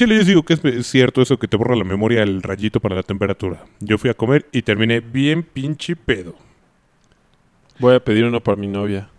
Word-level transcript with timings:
chile 0.00 0.16
yo 0.16 0.24
digo 0.24 0.42
que 0.42 0.54
es 0.54 0.86
cierto 0.86 1.20
eso 1.20 1.38
que 1.38 1.46
te 1.46 1.58
borra 1.58 1.76
la 1.76 1.84
memoria 1.84 2.22
el 2.22 2.42
rayito 2.42 2.80
para 2.80 2.96
la 2.96 3.02
temperatura. 3.02 3.66
Yo 3.80 3.98
fui 3.98 4.08
a 4.08 4.14
comer 4.14 4.46
y 4.50 4.62
terminé 4.62 5.00
bien 5.00 5.42
pinche 5.42 5.94
pedo. 5.94 6.34
Voy 7.78 7.94
a 7.94 8.00
pedir 8.00 8.24
uno 8.24 8.40
para 8.40 8.56
mi 8.56 8.66
novia. 8.66 9.10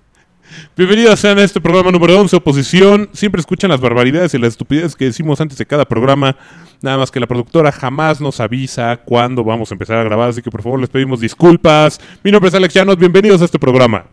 Bienvenidos 0.75 1.19
sean 1.19 1.37
a 1.37 1.43
este 1.43 1.61
programa 1.61 1.91
número 1.91 2.19
11, 2.19 2.35
Oposición. 2.35 3.09
Siempre 3.13 3.39
escuchan 3.39 3.69
las 3.69 3.79
barbaridades 3.79 4.33
y 4.33 4.39
las 4.39 4.53
estupideces 4.53 4.95
que 4.95 5.05
decimos 5.05 5.39
antes 5.39 5.59
de 5.59 5.67
cada 5.67 5.85
programa. 5.85 6.35
Nada 6.81 6.97
más 6.97 7.11
que 7.11 7.19
la 7.19 7.27
productora 7.27 7.71
jamás 7.71 8.19
nos 8.19 8.39
avisa 8.39 8.97
cuándo 8.97 9.43
vamos 9.43 9.69
a 9.69 9.75
empezar 9.75 9.97
a 9.99 10.03
grabar, 10.03 10.29
así 10.29 10.41
que 10.41 10.49
por 10.49 10.63
favor 10.63 10.79
les 10.79 10.89
pedimos 10.89 11.19
disculpas. 11.19 12.01
Mi 12.23 12.31
nombre 12.31 12.49
es 12.49 12.55
Alex 12.55 12.73
Llanos, 12.73 12.97
bienvenidos 12.97 13.39
a 13.43 13.45
este 13.45 13.59
programa. 13.59 14.05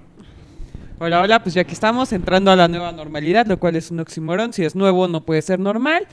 Hola, 1.01 1.21
hola, 1.21 1.41
pues 1.41 1.55
ya 1.55 1.63
que 1.63 1.73
estamos 1.73 2.13
entrando 2.13 2.51
a 2.51 2.57
la 2.57 2.67
nueva 2.67 2.91
normalidad, 2.91 3.47
lo 3.47 3.61
cual 3.61 3.77
es 3.77 3.93
un 3.93 4.01
oxímoron. 4.01 4.53
Si 4.53 4.65
es 4.65 4.75
nuevo, 4.75 5.07
no 5.07 5.25
puede 5.25 5.43
ser 5.43 5.61
normal. 5.61 6.09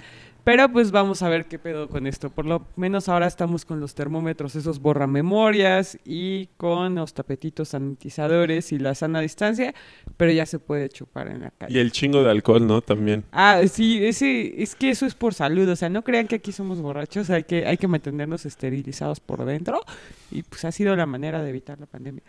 Pero 0.45 0.71
pues 0.71 0.91
vamos 0.91 1.23
a 1.23 1.27
ver 1.29 1.45
qué 1.45 1.57
pedo 1.57 1.89
con 1.89 2.05
esto. 2.05 2.29
Por 2.29 2.45
lo 2.45 2.67
menos 2.75 3.09
ahora 3.09 3.25
estamos 3.25 3.65
con 3.65 3.79
los 3.79 3.95
termómetros, 3.95 4.55
esos 4.55 4.79
borramemorias 4.79 5.97
y 6.05 6.49
con 6.57 6.93
los 6.93 7.15
tapetitos 7.15 7.69
sanitizadores 7.69 8.71
y 8.71 8.77
la 8.77 8.93
sana 8.93 9.21
distancia, 9.21 9.73
pero 10.17 10.31
ya 10.31 10.45
se 10.45 10.59
puede 10.59 10.87
chupar 10.89 11.29
en 11.29 11.41
la 11.41 11.49
calle. 11.49 11.73
Y 11.73 11.79
el 11.79 11.91
chingo 11.91 12.23
de 12.23 12.29
alcohol, 12.29 12.67
¿no? 12.67 12.81
También. 12.81 13.23
Ah, 13.31 13.59
sí, 13.67 14.05
ese, 14.05 14.61
es 14.61 14.75
que 14.75 14.91
eso 14.91 15.07
es 15.07 15.15
por 15.15 15.33
salud, 15.33 15.67
o 15.67 15.75
sea, 15.75 15.89
no 15.89 16.03
crean 16.03 16.27
que 16.27 16.35
aquí 16.35 16.51
somos 16.51 16.79
borrachos, 16.79 17.31
hay 17.31 17.45
que, 17.45 17.65
hay 17.65 17.77
que 17.77 17.87
mantenernos 17.87 18.45
esterilizados 18.45 19.19
por 19.19 19.45
dentro 19.45 19.81
y 20.29 20.43
pues 20.43 20.63
ha 20.63 20.71
sido 20.71 20.95
la 20.95 21.07
manera 21.07 21.41
de 21.41 21.49
evitar 21.49 21.79
la 21.79 21.87
pandemia. 21.87 22.21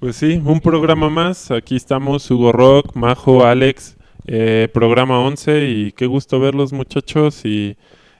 Pues 0.00 0.16
sí, 0.16 0.38
un 0.44 0.60
programa 0.60 1.08
más, 1.08 1.50
aquí 1.50 1.76
estamos 1.76 2.30
Hugo 2.30 2.52
Rock, 2.52 2.94
Majo, 2.94 3.46
Alex 3.46 3.96
eh, 4.26 4.68
programa 4.72 5.18
11 5.20 5.68
y 5.68 5.92
qué 5.92 6.06
gusto 6.06 6.40
verlos 6.40 6.72
muchachos 6.72 7.44
y, 7.44 7.76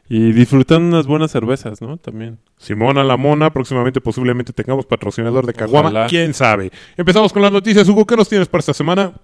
y 0.09 0.33
disfrutando 0.33 0.89
unas 0.89 1.07
buenas 1.07 1.31
cervezas, 1.31 1.81
¿no? 1.81 1.97
También. 1.97 2.39
Simona 2.59 3.03
la 3.03 3.17
Mona, 3.17 3.53
próximamente 3.53 4.01
posiblemente 4.01 4.53
tengamos 4.53 4.87
patrocinador 4.87 5.47
de 5.47 5.55
Caguama, 5.55 6.07
quién 6.07 6.35
sabe. 6.35 6.71
Empezamos 6.97 7.33
con 7.33 7.43
las 7.43 7.53
noticias, 7.53 7.89
Hugo, 7.89 8.07
¿qué 8.07 8.17
nos 8.17 8.29
tienes 8.29 8.49
para 8.49 8.61
esta 8.61 8.75
semana? 8.75 9.15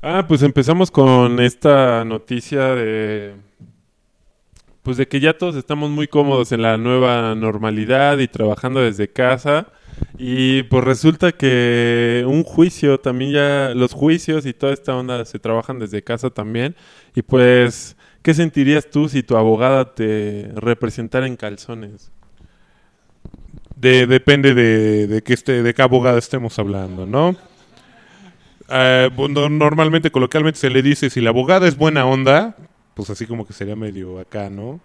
Ah, 0.00 0.24
pues 0.26 0.42
empezamos 0.42 0.90
con 0.90 1.40
esta 1.40 2.04
noticia 2.04 2.74
de 2.74 3.34
pues 4.82 4.96
de 4.96 5.06
que 5.06 5.20
ya 5.20 5.36
todos 5.36 5.54
estamos 5.56 5.90
muy 5.90 6.08
cómodos 6.08 6.50
en 6.52 6.62
la 6.62 6.78
nueva 6.78 7.34
normalidad 7.34 8.18
y 8.18 8.28
trabajando 8.28 8.80
desde 8.80 9.08
casa. 9.08 9.66
Y 10.18 10.64
pues 10.64 10.84
resulta 10.84 11.32
que 11.32 12.24
un 12.26 12.42
juicio 12.42 12.98
también 12.98 13.32
ya, 13.32 13.70
los 13.74 13.92
juicios 13.92 14.46
y 14.46 14.52
toda 14.52 14.72
esta 14.72 14.96
onda 14.96 15.24
se 15.24 15.38
trabajan 15.38 15.78
desde 15.78 16.02
casa 16.02 16.30
también. 16.30 16.74
Y 17.14 17.22
pues, 17.22 17.96
¿qué 18.22 18.34
sentirías 18.34 18.90
tú 18.90 19.08
si 19.08 19.22
tu 19.22 19.36
abogada 19.36 19.94
te 19.94 20.50
representara 20.56 21.26
en 21.26 21.36
calzones? 21.36 22.10
De, 23.76 24.06
depende 24.06 24.54
de, 24.54 25.06
de, 25.06 25.22
qué 25.22 25.34
este, 25.34 25.62
de 25.62 25.72
qué 25.72 25.82
abogada 25.82 26.18
estemos 26.18 26.58
hablando, 26.58 27.06
¿no? 27.06 27.36
Eh, 28.68 29.10
normalmente, 29.16 30.10
coloquialmente 30.10 30.58
se 30.58 30.70
le 30.70 30.82
dice, 30.82 31.10
si 31.10 31.20
la 31.20 31.30
abogada 31.30 31.66
es 31.68 31.76
buena 31.76 32.04
onda, 32.04 32.56
pues 32.94 33.08
así 33.10 33.26
como 33.26 33.46
que 33.46 33.52
sería 33.52 33.76
medio 33.76 34.18
acá, 34.18 34.50
¿no? 34.50 34.80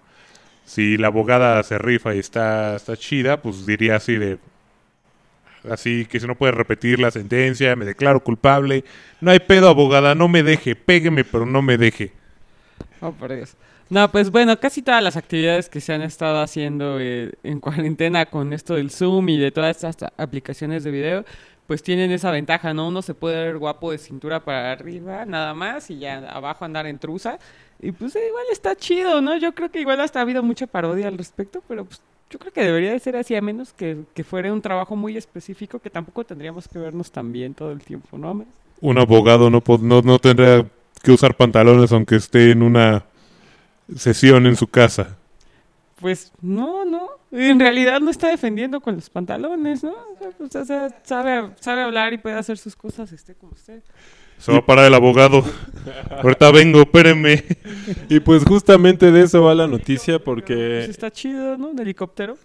Si 0.65 0.97
la 0.97 1.07
abogada 1.07 1.61
se 1.63 1.77
rifa 1.77 2.15
y 2.15 2.19
está, 2.19 2.75
está 2.75 2.95
chida, 2.95 3.41
pues 3.41 3.65
diría 3.65 3.97
así 3.97 4.15
de, 4.15 4.37
Así 5.69 6.05
que 6.05 6.19
si 6.19 6.27
no 6.27 6.35
puede 6.35 6.51
repetir 6.51 6.99
la 6.99 7.11
sentencia, 7.11 7.75
me 7.75 7.85
declaro 7.85 8.21
culpable. 8.21 8.83
No 9.21 9.31
hay 9.31 9.39
pedo, 9.39 9.69
abogada, 9.69 10.15
no 10.15 10.27
me 10.27 10.43
deje. 10.43 10.75
Pégueme, 10.75 11.23
pero 11.23 11.45
no 11.45 11.61
me 11.61 11.77
deje. 11.77 12.11
Oh, 13.01 13.11
por 13.11 13.33
Dios. 13.33 13.55
No, 13.89 14.11
pues 14.11 14.31
bueno, 14.31 14.59
casi 14.59 14.81
todas 14.81 15.03
las 15.03 15.17
actividades 15.17 15.69
que 15.69 15.81
se 15.81 15.93
han 15.93 16.01
estado 16.01 16.41
haciendo 16.41 16.99
eh, 16.99 17.33
en 17.43 17.59
cuarentena 17.59 18.25
con 18.25 18.53
esto 18.53 18.75
del 18.75 18.89
Zoom 18.89 19.29
y 19.29 19.37
de 19.37 19.51
todas 19.51 19.83
estas 19.83 20.11
aplicaciones 20.17 20.83
de 20.83 20.91
video, 20.91 21.25
pues 21.67 21.83
tienen 21.83 22.11
esa 22.11 22.31
ventaja, 22.31 22.73
¿no? 22.73 22.87
Uno 22.87 23.01
se 23.01 23.13
puede 23.13 23.43
ver 23.45 23.57
guapo 23.57 23.91
de 23.91 23.97
cintura 23.97 24.43
para 24.43 24.71
arriba, 24.71 25.25
nada 25.25 25.53
más, 25.53 25.89
y 25.89 25.99
ya 25.99 26.17
abajo 26.29 26.65
andar 26.65 26.87
en 26.87 26.97
truza. 26.97 27.39
Y 27.79 27.91
pues 27.91 28.15
igual 28.15 28.45
está 28.51 28.75
chido, 28.75 29.21
¿no? 29.21 29.37
Yo 29.37 29.53
creo 29.53 29.69
que 29.69 29.81
igual 29.81 29.99
hasta 29.99 30.19
ha 30.19 30.21
habido 30.23 30.43
mucha 30.43 30.67
parodia 30.67 31.07
al 31.07 31.17
respecto, 31.17 31.61
pero 31.67 31.85
pues 31.85 32.01
yo 32.33 32.39
creo 32.39 32.51
que 32.51 32.63
debería 32.63 32.91
de 32.91 32.99
ser 32.99 33.15
así, 33.15 33.35
a 33.35 33.41
menos 33.41 33.73
que, 33.73 34.05
fuera 34.23 34.51
un 34.51 34.59
trabajo 34.59 34.95
muy 34.95 35.15
específico 35.15 35.77
que 35.77 35.91
tampoco 35.91 36.23
tendríamos 36.23 36.67
que 36.67 36.79
vernos 36.79 37.11
tan 37.11 37.31
bien 37.31 37.53
todo 37.53 37.71
el 37.71 37.83
tiempo, 37.83 38.17
¿no? 38.17 38.43
Un 38.81 38.97
abogado 38.97 39.51
no, 39.51 39.61
no, 39.81 40.01
no 40.01 40.17
tendría 40.17 40.65
que 41.03 41.11
usar 41.11 41.35
pantalones 41.35 41.91
aunque 41.91 42.15
esté 42.15 42.49
en 42.49 42.63
una 42.63 43.05
sesión 43.95 44.47
en 44.47 44.55
su 44.55 44.65
casa. 44.65 45.15
Pues 46.01 46.31
no, 46.41 46.85
no. 46.85 47.07
En 47.31 47.59
realidad 47.59 47.99
no 48.01 48.09
está 48.09 48.29
defendiendo 48.29 48.81
con 48.81 48.95
los 48.95 49.11
pantalones, 49.11 49.83
¿no? 49.83 49.93
O 50.39 50.65
sea, 50.65 50.89
sabe, 51.03 51.51
sabe 51.59 51.83
hablar 51.83 52.13
y 52.13 52.17
puede 52.17 52.35
hacer 52.35 52.57
sus 52.57 52.75
cosas, 52.75 53.11
esté 53.11 53.35
como 53.35 53.51
usted. 53.51 53.83
Se 54.37 54.51
va 54.51 54.59
a 54.59 54.65
parar 54.65 54.85
el 54.85 54.93
abogado. 54.93 55.43
Ahorita 56.21 56.51
vengo, 56.51 56.81
espérenme. 56.81 57.43
Y 58.09 58.19
pues 58.19 58.43
justamente 58.43 59.11
de 59.11 59.23
eso 59.23 59.43
va 59.43 59.55
la 59.55 59.67
noticia 59.67 60.19
porque... 60.19 60.81
Pues 60.85 60.89
está 60.89 61.11
chido, 61.11 61.57
¿no? 61.57 61.69
Un 61.69 61.79
helicóptero. 61.79 62.37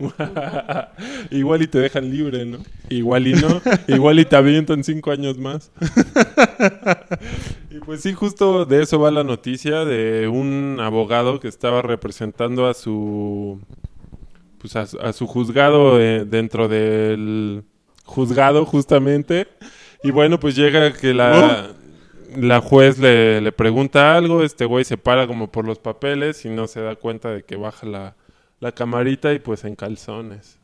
Igual 1.30 1.62
y 1.62 1.66
te 1.66 1.78
dejan 1.78 2.10
libre, 2.10 2.46
¿no? 2.46 2.58
Igual 2.88 3.26
y 3.26 3.34
no. 3.34 3.60
Igual 3.88 4.20
y 4.20 4.24
te 4.24 4.36
avientan 4.36 4.84
cinco 4.84 5.10
años 5.10 5.38
más. 5.38 5.70
y 7.70 7.78
pues 7.80 8.00
sí, 8.00 8.12
justo 8.12 8.64
de 8.64 8.82
eso 8.82 8.98
va 8.98 9.10
la 9.10 9.24
noticia 9.24 9.84
de 9.84 10.28
un 10.28 10.78
abogado 10.80 11.40
que 11.40 11.48
estaba 11.48 11.82
representando 11.82 12.66
a 12.66 12.74
su... 12.74 13.60
Pues 14.58 14.76
a, 14.76 15.12
su 15.14 15.26
juzgado 15.26 15.98
eh, 15.98 16.26
dentro 16.26 16.68
del 16.68 17.64
juzgado 18.04 18.66
justamente 18.66 19.48
y 20.02 20.10
bueno, 20.10 20.40
pues 20.40 20.56
llega 20.56 20.92
que 20.92 21.12
la, 21.14 21.70
la 22.36 22.60
juez 22.60 22.98
le, 22.98 23.40
le, 23.40 23.52
pregunta 23.52 24.16
algo, 24.16 24.42
este 24.42 24.64
güey 24.64 24.84
se 24.84 24.96
para 24.96 25.26
como 25.26 25.50
por 25.50 25.66
los 25.66 25.78
papeles 25.78 26.44
y 26.44 26.48
no 26.48 26.66
se 26.66 26.80
da 26.80 26.96
cuenta 26.96 27.30
de 27.30 27.42
que 27.42 27.56
baja 27.56 27.86
la, 27.86 28.16
la 28.60 28.72
camarita 28.72 29.32
y 29.32 29.38
pues 29.38 29.64
en 29.64 29.74
calzones. 29.74 30.58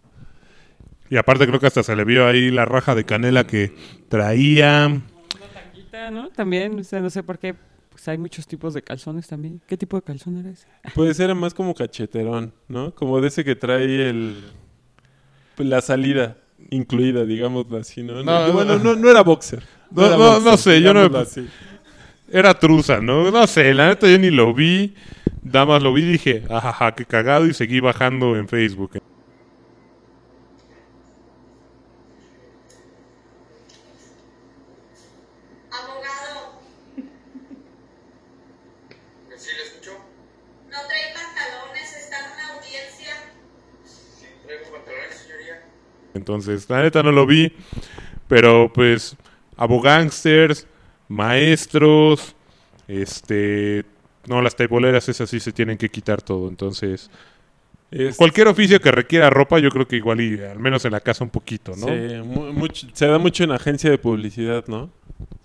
Y 1.09 1.17
aparte 1.17 1.47
creo 1.47 1.61
que 1.61 1.67
hasta 1.67 1.83
se 1.83 1.95
le 1.95 2.05
vio 2.05 2.27
ahí 2.27 2.51
la 2.51 2.65
raja 2.65 2.95
de 2.95 3.05
canela 3.05 3.47
que 3.47 3.73
traía. 4.09 4.87
Una 4.87 5.49
tanguita, 5.55 6.11
¿no? 6.11 6.31
También, 6.31 6.81
o 6.81 6.85
sea, 6.85 7.01
no 7.01 7.11
sé 7.11 7.23
por 7.23 7.39
qué. 7.39 7.55
Pues 7.91 8.09
hay 8.09 8.19
muchos 8.19 8.47
tipos 8.47 8.75
de 8.75 8.83
calzones 8.83 9.27
también. 9.27 9.63
¿Qué 9.67 9.77
tipo 9.77 9.97
de 9.97 10.03
calzón 10.03 10.39
era 10.39 10.51
ese? 10.51 10.67
Pues 10.95 11.19
era 11.19 11.35
más 11.35 11.55
como 11.55 11.75
cacheterón, 11.75 12.53
¿no? 12.69 12.95
Como 12.95 13.21
de 13.21 13.29
ese 13.29 13.45
que 13.45 13.57
trae 13.57 14.11
el... 14.11 14.45
Pues 15.55 15.69
la 15.69 15.81
salida 15.81 16.37
incluida, 16.71 17.25
digamos 17.25 17.67
así, 17.73 18.03
¿no? 18.03 18.23
no 18.23 18.53
bueno, 18.53 18.79
no, 18.79 18.95
no, 18.97 19.11
era 19.11 19.23
boxer. 19.23 19.63
No, 19.91 20.41
no, 20.41 20.57
sé, 20.57 20.81
yo 20.83 20.93
no... 20.93 21.11
Era 22.31 22.55
truza, 22.55 23.01
¿no? 23.01 23.31
No 23.31 23.47
sé, 23.47 23.73
la 23.73 23.89
neta 23.89 24.09
yo 24.09 24.19
ni 24.19 24.31
lo 24.31 24.53
vi. 24.53 24.95
Nada 25.43 25.65
más 25.65 25.83
lo 25.83 25.93
vi 25.93 26.03
y 26.03 26.13
dije, 26.13 26.43
ajaja, 26.51 26.93
qué 26.93 27.05
cagado 27.05 27.47
y 27.47 27.55
seguí 27.55 27.79
bajando 27.79 28.37
en 28.37 28.49
Facebook. 28.49 29.01
Entonces, 46.17 46.69
la 46.69 46.83
neta 46.83 47.03
no 47.03 47.13
lo 47.13 47.27
vi, 47.27 47.53
pero 48.29 48.73
pues 48.73 49.17
abogánsters, 49.57 50.67
maestros, 51.09 52.35
este, 52.89 53.85
no, 54.27 54.43
las 54.43 54.57
taiboleras 54.57 55.09
esas 55.09 55.31
sí 55.31 55.41
se 55.41 55.53
tienen 55.53 55.79
que 55.79 55.89
quitar 55.89 56.23
todo. 56.23 56.49
Entonces, 56.49 57.11
cualquier 58.17 58.49
oficio 58.49 58.81
que 58.81 58.91
requiera 58.91 59.31
ropa, 59.31 59.59
yo 59.59 59.71
creo 59.71 59.87
que 59.87 59.97
igual 59.97 60.21
y 60.21 60.41
al 60.41 60.59
menos 60.59 60.85
en 60.85 60.93
la 60.93 61.01
casa 61.01 61.25
un 61.25 61.31
poquito, 61.31 61.73
¿no? 61.77 61.87
Sí, 61.87 62.89
se 62.93 63.07
da 63.07 63.19
mucho 63.19 63.45
en 63.45 63.53
agencia 63.53 63.91
de 63.91 63.99
publicidad, 63.99 64.65
¿no? 64.67 64.91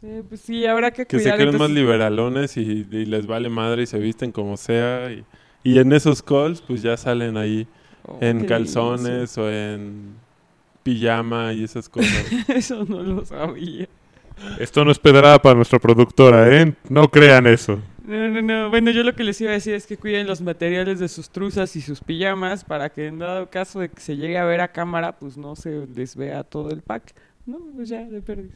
Sí, 0.01 0.07
pues 0.27 0.41
sí, 0.41 0.65
habrá 0.65 0.91
que 0.91 1.06
Que 1.06 1.19
se 1.19 1.31
creen 1.33 1.57
más 1.57 1.69
liberalones 1.69 2.57
y, 2.57 2.83
les 2.85 3.27
vale 3.27 3.50
madre 3.50 3.83
y 3.83 3.85
se 3.85 4.00
visten 4.00 4.31
como 4.31 4.57
sea. 4.57 5.12
Y, 5.12 5.24
y 5.63 5.79
en 5.79 5.94
esos 5.94 6.21
calls, 6.21 6.62
pues 6.62 6.81
ya 6.81 6.97
salen 6.97 7.38
ahí 7.38 7.67
oh, 8.07 8.17
en 8.19 8.45
calzones 8.45 9.38
o 9.38 9.50
en 9.50 10.15
pijama 10.83 11.54
y 11.54 11.63
esas 11.63 11.89
cosas. 11.89 12.25
eso 12.50 12.86
no 12.86 13.01
lo 13.04 13.25
sabía. 13.25 13.88
Esto 14.60 14.83
no 14.83 14.92
es 14.92 15.00
pedrada 15.00 15.39
para 15.39 15.56
nuestra 15.56 15.78
productora, 15.80 16.48
¿eh? 16.62 16.74
No 16.89 17.10
crean 17.10 17.45
eso. 17.48 17.80
No, 18.06 18.28
no, 18.30 18.42
no. 18.42 18.69
Bueno, 18.72 18.89
yo 18.92 19.04
lo 19.04 19.13
que 19.13 19.24
les 19.24 19.39
iba 19.42 19.51
a 19.51 19.54
decir 19.54 19.75
es 19.75 19.86
que 19.86 19.98
cuiden 19.98 20.25
los 20.25 20.42
materiales 20.42 21.00
de 21.00 21.07
sus 21.07 21.30
truzas 21.30 21.75
y 21.75 21.81
sus 21.81 22.01
pijamas 22.01 22.63
para 22.63 22.89
que 22.89 23.06
en 23.07 23.19
dado 23.19 23.50
caso 23.50 23.80
de 23.80 23.89
que 23.89 24.01
se 24.01 24.18
llegue 24.18 24.38
a 24.39 24.44
ver 24.44 24.62
a 24.62 24.69
cámara, 24.72 25.12
pues 25.19 25.38
no 25.38 25.56
se 25.56 25.86
les 25.95 26.16
vea 26.16 26.44
todo 26.44 26.72
el 26.72 26.81
pack. 26.81 27.13
No, 27.45 27.60
pues 27.75 27.89
ya, 27.89 28.04
de 28.04 28.22
perdis. 28.22 28.51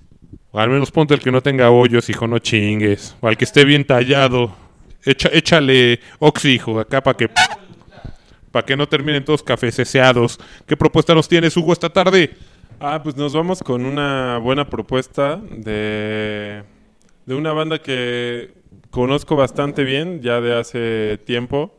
O 0.51 0.59
al 0.59 0.69
menos 0.69 0.89
ponte 0.91 1.13
el 1.13 1.19
que 1.19 1.31
no 1.31 1.41
tenga 1.41 1.69
hoyos, 1.69 2.09
hijo, 2.09 2.27
no 2.27 2.39
chingues. 2.39 3.15
O 3.21 3.27
al 3.27 3.37
que 3.37 3.43
esté 3.45 3.63
bien 3.65 3.85
tallado. 3.85 4.55
Echa- 5.03 5.29
échale 5.31 5.99
oxijo 6.17 6.79
acá 6.79 7.01
para 7.03 7.15
que 7.15 7.29
para 8.55 8.65
que 8.65 8.77
no 8.77 8.87
terminen 8.87 9.25
todos 9.25 9.43
cafeceseados. 9.43 10.39
¿Qué 10.65 10.77
propuesta 10.77 11.13
nos 11.13 11.27
tienes, 11.27 11.57
Hugo, 11.57 11.73
esta 11.73 11.89
tarde? 11.89 12.37
Ah, 12.79 13.01
pues 13.03 13.17
nos 13.17 13.33
vamos 13.33 13.61
con 13.61 13.85
una 13.85 14.37
buena 14.37 14.69
propuesta 14.69 15.41
de, 15.57 16.63
de 17.25 17.35
una 17.35 17.51
banda 17.51 17.79
que 17.79 18.53
conozco 18.91 19.35
bastante 19.35 19.83
bien 19.83 20.21
ya 20.21 20.39
de 20.39 20.57
hace 20.57 21.19
tiempo. 21.25 21.77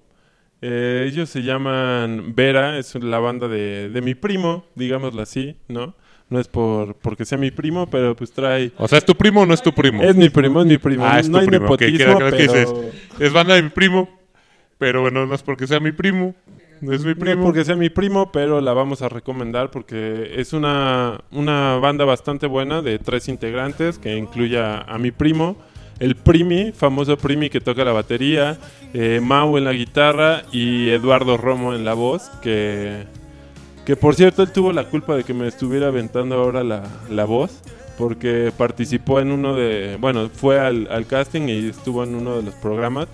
Eh, 0.60 1.08
ellos 1.10 1.30
se 1.30 1.42
llaman 1.44 2.34
Vera, 2.36 2.78
es 2.78 2.94
la 2.96 3.20
banda 3.20 3.48
de, 3.48 3.88
de 3.88 4.02
mi 4.02 4.14
primo, 4.14 4.66
digámoslo 4.74 5.22
así, 5.22 5.56
¿no? 5.68 5.94
No 6.28 6.38
es 6.38 6.46
por 6.46 6.96
porque 6.96 7.24
sea 7.24 7.38
mi 7.38 7.52
primo, 7.52 7.86
pero 7.86 8.14
pues 8.14 8.32
trae... 8.32 8.70
O 8.76 8.86
sea, 8.86 8.98
¿es 8.98 9.06
tu 9.06 9.14
primo 9.14 9.40
o 9.40 9.46
no 9.46 9.54
es 9.54 9.62
tu 9.62 9.72
primo? 9.72 10.02
Es 10.02 10.14
mi 10.14 10.28
primo, 10.28 10.60
es 10.60 10.66
mi 10.66 10.76
primo. 10.76 11.06
Ah, 11.06 11.20
es 11.20 11.30
no 11.30 11.38
tu 11.38 11.40
hay 11.40 11.46
primo. 11.46 11.62
nepotismo, 11.62 12.18
que 12.18 12.24
pero... 12.24 12.36
dices, 12.36 12.74
es 13.18 13.32
banda 13.32 13.54
de 13.54 13.62
mi 13.62 13.70
primo, 13.70 14.10
pero 14.76 15.00
bueno, 15.00 15.24
no 15.24 15.34
es 15.34 15.42
porque 15.42 15.66
sea 15.66 15.80
mi 15.80 15.92
primo. 15.92 16.34
No 16.80 16.92
es 16.92 17.04
mi 17.04 17.14
No 17.14 17.20
primo. 17.20 17.42
porque 17.44 17.64
sea 17.64 17.76
mi 17.76 17.88
primo, 17.90 18.30
pero 18.32 18.60
la 18.60 18.72
vamos 18.74 19.02
a 19.02 19.08
recomendar 19.08 19.70
porque 19.70 20.32
es 20.36 20.52
una, 20.52 21.20
una 21.32 21.76
banda 21.76 22.04
bastante 22.04 22.46
buena 22.46 22.82
de 22.82 22.98
tres 22.98 23.28
integrantes 23.28 23.98
que 23.98 24.16
incluye 24.16 24.58
a, 24.58 24.82
a 24.82 24.98
mi 24.98 25.10
primo, 25.10 25.56
el 25.98 26.14
Primi, 26.16 26.72
famoso 26.72 27.16
Primi 27.16 27.48
que 27.48 27.60
toca 27.60 27.82
la 27.84 27.92
batería, 27.92 28.58
eh, 28.92 29.20
Mau 29.22 29.56
en 29.56 29.64
la 29.64 29.72
guitarra 29.72 30.42
y 30.52 30.90
Eduardo 30.90 31.38
Romo 31.38 31.74
en 31.74 31.86
la 31.86 31.94
voz, 31.94 32.28
que, 32.42 33.04
que 33.86 33.96
por 33.96 34.14
cierto 34.14 34.42
él 34.42 34.52
tuvo 34.52 34.72
la 34.72 34.84
culpa 34.84 35.16
de 35.16 35.24
que 35.24 35.32
me 35.32 35.48
estuviera 35.48 35.86
aventando 35.88 36.34
ahora 36.36 36.62
la, 36.62 36.82
la 37.08 37.24
voz. 37.24 37.62
Porque 37.96 38.52
participó 38.54 39.20
en 39.20 39.32
uno 39.32 39.54
de. 39.54 39.96
Bueno, 39.98 40.28
fue 40.28 40.60
al, 40.60 40.86
al 40.90 41.06
casting 41.06 41.48
y 41.48 41.70
estuvo 41.70 42.04
en 42.04 42.14
uno 42.14 42.36
de 42.36 42.42
los 42.42 42.54
programas. 42.56 43.08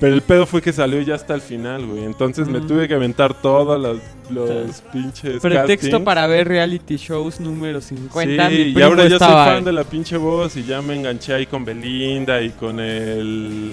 Pero 0.00 0.14
el 0.14 0.22
pedo 0.22 0.46
fue 0.46 0.62
que 0.62 0.72
salió 0.72 1.00
ya 1.02 1.16
hasta 1.16 1.34
el 1.34 1.40
final, 1.40 1.84
güey. 1.86 2.04
Entonces 2.04 2.46
me 2.48 2.60
Mm. 2.60 2.66
tuve 2.68 2.86
que 2.88 2.94
aventar 2.94 3.34
todos 3.34 3.80
los, 3.80 3.98
los 4.30 4.80
pinches. 4.92 5.40
Pretexto 5.40 5.74
castings. 5.90 6.04
para 6.04 6.26
ver 6.28 6.46
reality 6.46 6.96
shows 6.96 7.40
número 7.40 7.80
50. 7.80 8.48
mi 8.48 8.54
Sí, 8.56 8.74
y 8.76 8.82
ahora 8.82 9.04
ya 9.08 9.18
soy 9.18 9.28
fan 9.28 9.56
ahí. 9.58 9.64
de 9.64 9.72
la 9.72 9.84
pinche 9.84 10.16
voz 10.16 10.56
y 10.56 10.62
ya 10.64 10.80
me 10.82 10.94
enganché 10.94 11.34
ahí 11.34 11.46
con 11.46 11.64
Belinda 11.64 12.40
y 12.40 12.50
con 12.50 12.78
el. 12.80 13.72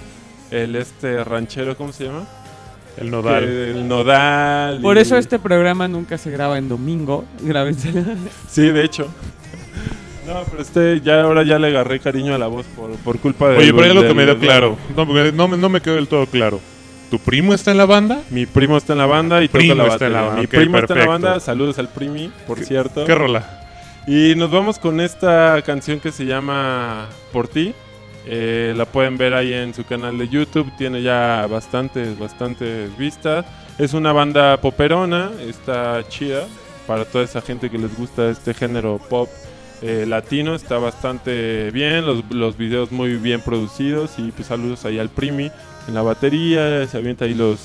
El 0.51 0.75
este 0.75 1.23
ranchero, 1.23 1.75
¿cómo 1.77 1.91
se 1.91 2.05
llama? 2.05 2.25
El 2.97 3.11
nodal. 3.11 3.43
Que- 3.43 3.71
el 3.71 3.87
Nodal. 3.87 4.79
Por 4.81 4.95
y- 4.97 5.01
eso 5.01 5.17
este 5.17 5.37
programa 5.37 5.87
nunca 5.87 6.17
se 6.17 6.31
graba 6.31 6.57
en 6.57 6.69
domingo. 6.69 7.25
Grábenselo. 7.41 8.01
Sí, 8.49 8.61
de 8.69 8.83
hecho. 8.85 9.07
No, 10.25 10.43
pero 10.49 10.61
este, 10.61 11.01
ya 11.01 11.21
ahora 11.21 11.43
ya 11.43 11.59
le 11.59 11.67
agarré 11.67 11.99
cariño 11.99 12.33
a 12.33 12.37
la 12.37 12.47
voz 12.47 12.65
por, 12.75 12.91
por 12.97 13.19
culpa 13.19 13.49
de. 13.49 13.57
Oye, 13.57 13.73
pero 13.73 13.83
hay 13.83 13.91
algo 13.91 14.07
que 14.07 14.13
me 14.13 14.25
dio 14.25 14.39
claro. 14.39 14.77
No, 14.95 15.05
no, 15.05 15.57
no 15.57 15.69
me 15.69 15.81
quedó 15.81 15.95
del 15.95 16.07
todo 16.07 16.25
claro. 16.25 16.59
¿Tu 17.09 17.19
primo 17.19 17.53
está 17.53 17.71
en 17.71 17.77
la 17.77 17.85
banda? 17.85 18.21
Mi 18.31 18.45
primo 18.45 18.77
está 18.77 18.93
en 18.93 18.99
la 18.99 19.05
banda 19.05 19.43
y 19.43 19.47
Primo 19.47 19.73
toca 19.75 19.87
la 19.87 19.93
está 19.93 20.07
en 20.07 20.13
la 20.13 20.21
banda, 20.21 20.41
Mi 20.41 20.47
primo 20.47 20.77
está 20.79 20.93
en 20.93 20.99
la 20.99 21.05
banda. 21.05 21.39
Saludos 21.39 21.77
al 21.77 21.89
primi, 21.89 22.31
por 22.47 22.59
cierto. 22.59 23.05
¿Qué 23.05 23.13
rola? 23.13 23.61
Y 24.07 24.33
nos 24.35 24.51
vamos 24.51 24.79
con 24.79 24.99
esta 24.99 25.61
canción 25.63 25.99
que 25.99 26.11
se 26.11 26.25
llama 26.25 27.07
Por 27.31 27.47
ti. 27.47 27.73
Eh, 28.27 28.73
la 28.75 28.85
pueden 28.85 29.17
ver 29.17 29.35
ahí 29.35 29.53
en 29.53 29.73
su 29.73 29.85
canal 29.85 30.17
de 30.17 30.27
YouTube. 30.27 30.71
Tiene 30.77 31.03
ya 31.03 31.47
bastantes, 31.49 32.17
bastantes 32.17 32.95
vistas. 32.97 33.45
Es 33.77 33.93
una 33.93 34.11
banda 34.11 34.57
poperona. 34.57 35.31
Está 35.47 36.03
chida. 36.07 36.47
Para 36.87 37.05
toda 37.05 37.23
esa 37.23 37.41
gente 37.41 37.69
que 37.69 37.77
les 37.77 37.95
gusta 37.95 38.29
este 38.29 38.53
género 38.53 38.99
pop 39.09 39.29
eh, 39.85 40.05
latino. 40.05 40.55
Está 40.55 40.77
bastante 40.77 41.71
bien. 41.71 42.05
Los, 42.05 42.23
los 42.31 42.57
videos 42.57 42.91
muy 42.91 43.15
bien 43.15 43.41
producidos. 43.41 44.17
Y 44.17 44.31
pues 44.31 44.47
saludos 44.47 44.85
ahí 44.85 44.99
al 44.99 45.09
Primi 45.09 45.51
en 45.87 45.93
la 45.93 46.01
batería. 46.01 46.85
Se 46.87 46.97
avienta 46.97 47.25
ahí 47.25 47.33
los 47.33 47.59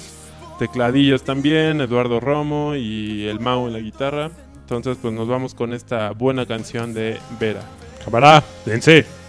tecladillos 0.59 1.23
también. 1.23 1.81
Eduardo 1.81 2.21
Romo 2.21 2.75
y 2.77 3.27
el 3.27 3.41
Mau 3.41 3.67
en 3.67 3.73
la 3.73 3.81
guitarra. 3.81 4.31
Entonces, 4.63 4.99
pues 5.01 5.13
nos 5.13 5.27
vamos 5.27 5.55
con 5.55 5.73
esta 5.73 6.13
buena 6.13 6.47
canción 6.47 6.95
de 6.95 7.19
Vera. 7.41 7.63
Camarada, 8.05 8.45
dense. 8.65 9.20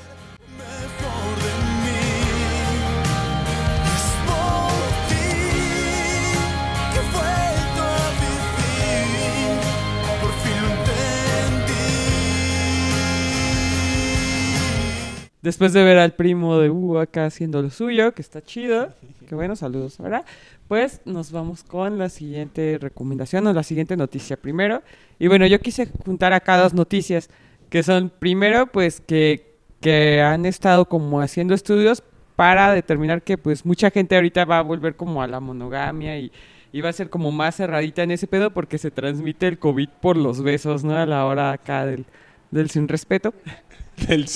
Después 15.42 15.74
de 15.74 15.84
ver 15.84 15.98
al 15.98 16.14
primo 16.14 16.60
de 16.60 16.70
Hugo 16.70 17.00
acá 17.00 17.26
haciendo 17.26 17.62
lo 17.62 17.70
suyo, 17.70 18.14
que 18.14 18.22
está 18.22 18.42
chido. 18.42 18.94
Que 19.28 19.36
bueno, 19.36 19.56
saludos, 19.56 19.98
¿verdad? 19.98 20.26
Pues 20.68 21.00
nos 21.06 21.32
vamos 21.32 21.64
con 21.64 21.98
la 21.98 22.10
siguiente 22.10 22.78
recomendación 22.78 23.48
o 23.48 23.54
la 23.54 23.64
siguiente 23.64 23.96
noticia 23.96 24.36
primero. 24.36 24.84
Y 25.20 25.28
bueno, 25.28 25.48
yo 25.48 25.58
quise 25.62 25.88
juntar 26.06 26.34
acá 26.34 26.58
dos 26.58 26.74
noticias. 26.74 27.30
Que 27.70 27.82
son, 27.82 28.10
primero, 28.10 28.68
pues 28.68 29.00
que, 29.00 29.56
que 29.80 30.20
han 30.22 30.46
estado 30.46 30.84
como 30.84 31.22
haciendo 31.22 31.54
estudios 31.54 32.04
para 32.36 32.74
determinar 32.74 33.22
que 33.22 33.38
pues 33.38 33.66
mucha 33.66 33.90
gente 33.90 34.16
ahorita 34.16 34.44
va 34.44 34.60
a 34.60 34.64
volver 34.64 34.98
como 34.98 35.22
a 35.22 35.28
la 35.28 35.40
monogamia 35.40 36.20
y, 36.20 36.30
y 36.74 36.82
va 36.82 36.90
a 36.90 36.94
ser 36.94 37.10
como 37.10 37.32
más 37.32 37.56
cerradita 37.56 38.04
en 38.04 38.12
ese 38.12 38.28
pedo 38.28 38.52
porque 38.52 38.78
se 38.78 38.92
transmite 38.92 39.48
el 39.48 39.60
COVID 39.60 39.88
por 40.02 40.18
los 40.18 40.44
besos, 40.44 40.84
¿no? 40.84 40.98
A 40.98 41.06
la 41.06 41.26
hora 41.26 41.54
acá 41.54 41.86
del, 41.86 42.06
del 42.52 42.70
sin 42.70 42.90
respeto. 42.90 43.34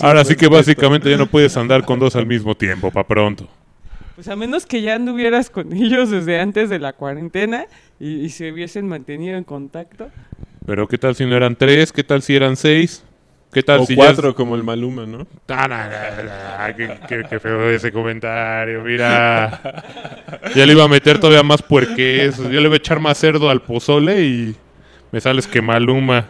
Ahora 0.01 0.23
sí 0.25 0.35
que 0.35 0.47
básicamente 0.47 1.09
ya 1.09 1.17
no 1.17 1.27
puedes 1.27 1.55
andar 1.57 1.85
con 1.85 1.99
dos 1.99 2.15
al 2.15 2.25
mismo 2.25 2.55
tiempo, 2.55 2.91
pa' 2.91 3.05
pronto. 3.05 3.47
Pues 4.15 4.27
a 4.27 4.35
menos 4.35 4.65
que 4.65 4.81
ya 4.81 4.95
anduvieras 4.95 5.49
con 5.49 5.73
ellos 5.73 6.09
desde 6.09 6.39
antes 6.39 6.69
de 6.69 6.79
la 6.79 6.93
cuarentena 6.93 7.65
y, 7.99 8.21
y 8.21 8.29
se 8.29 8.51
hubiesen 8.51 8.87
mantenido 8.87 9.37
en 9.37 9.43
contacto. 9.43 10.09
Pero 10.65 10.87
¿qué 10.87 10.97
tal 10.97 11.15
si 11.15 11.25
no 11.25 11.35
eran 11.35 11.55
tres? 11.55 11.91
¿Qué 11.91 12.03
tal 12.03 12.21
si 12.21 12.35
eran 12.35 12.55
seis? 12.55 13.03
¿Qué 13.55 13.63
tal 13.63 13.79
O 13.79 13.85
si 13.85 13.95
cuatro 13.95 14.35
como 14.35 14.55
el 14.55 14.63
Maluma, 14.63 15.05
¿no? 15.05 15.25
Ah, 15.47 16.73
qué 16.75 17.39
feo 17.39 17.69
ese 17.69 17.89
comentario, 17.89 18.83
mira. 18.83 19.61
Ya 20.53 20.65
le 20.65 20.73
iba 20.73 20.83
a 20.83 20.89
meter 20.89 21.19
todavía 21.19 21.41
más 21.41 21.61
puerques. 21.61 22.37
Yo 22.37 22.49
le 22.49 22.67
voy 22.67 22.73
a 22.73 22.77
echar 22.77 22.99
más 22.99 23.17
cerdo 23.17 23.49
al 23.49 23.61
pozole 23.61 24.25
y 24.25 24.55
me 25.13 25.21
sales 25.21 25.47
que 25.47 25.61
maluma. 25.61 26.25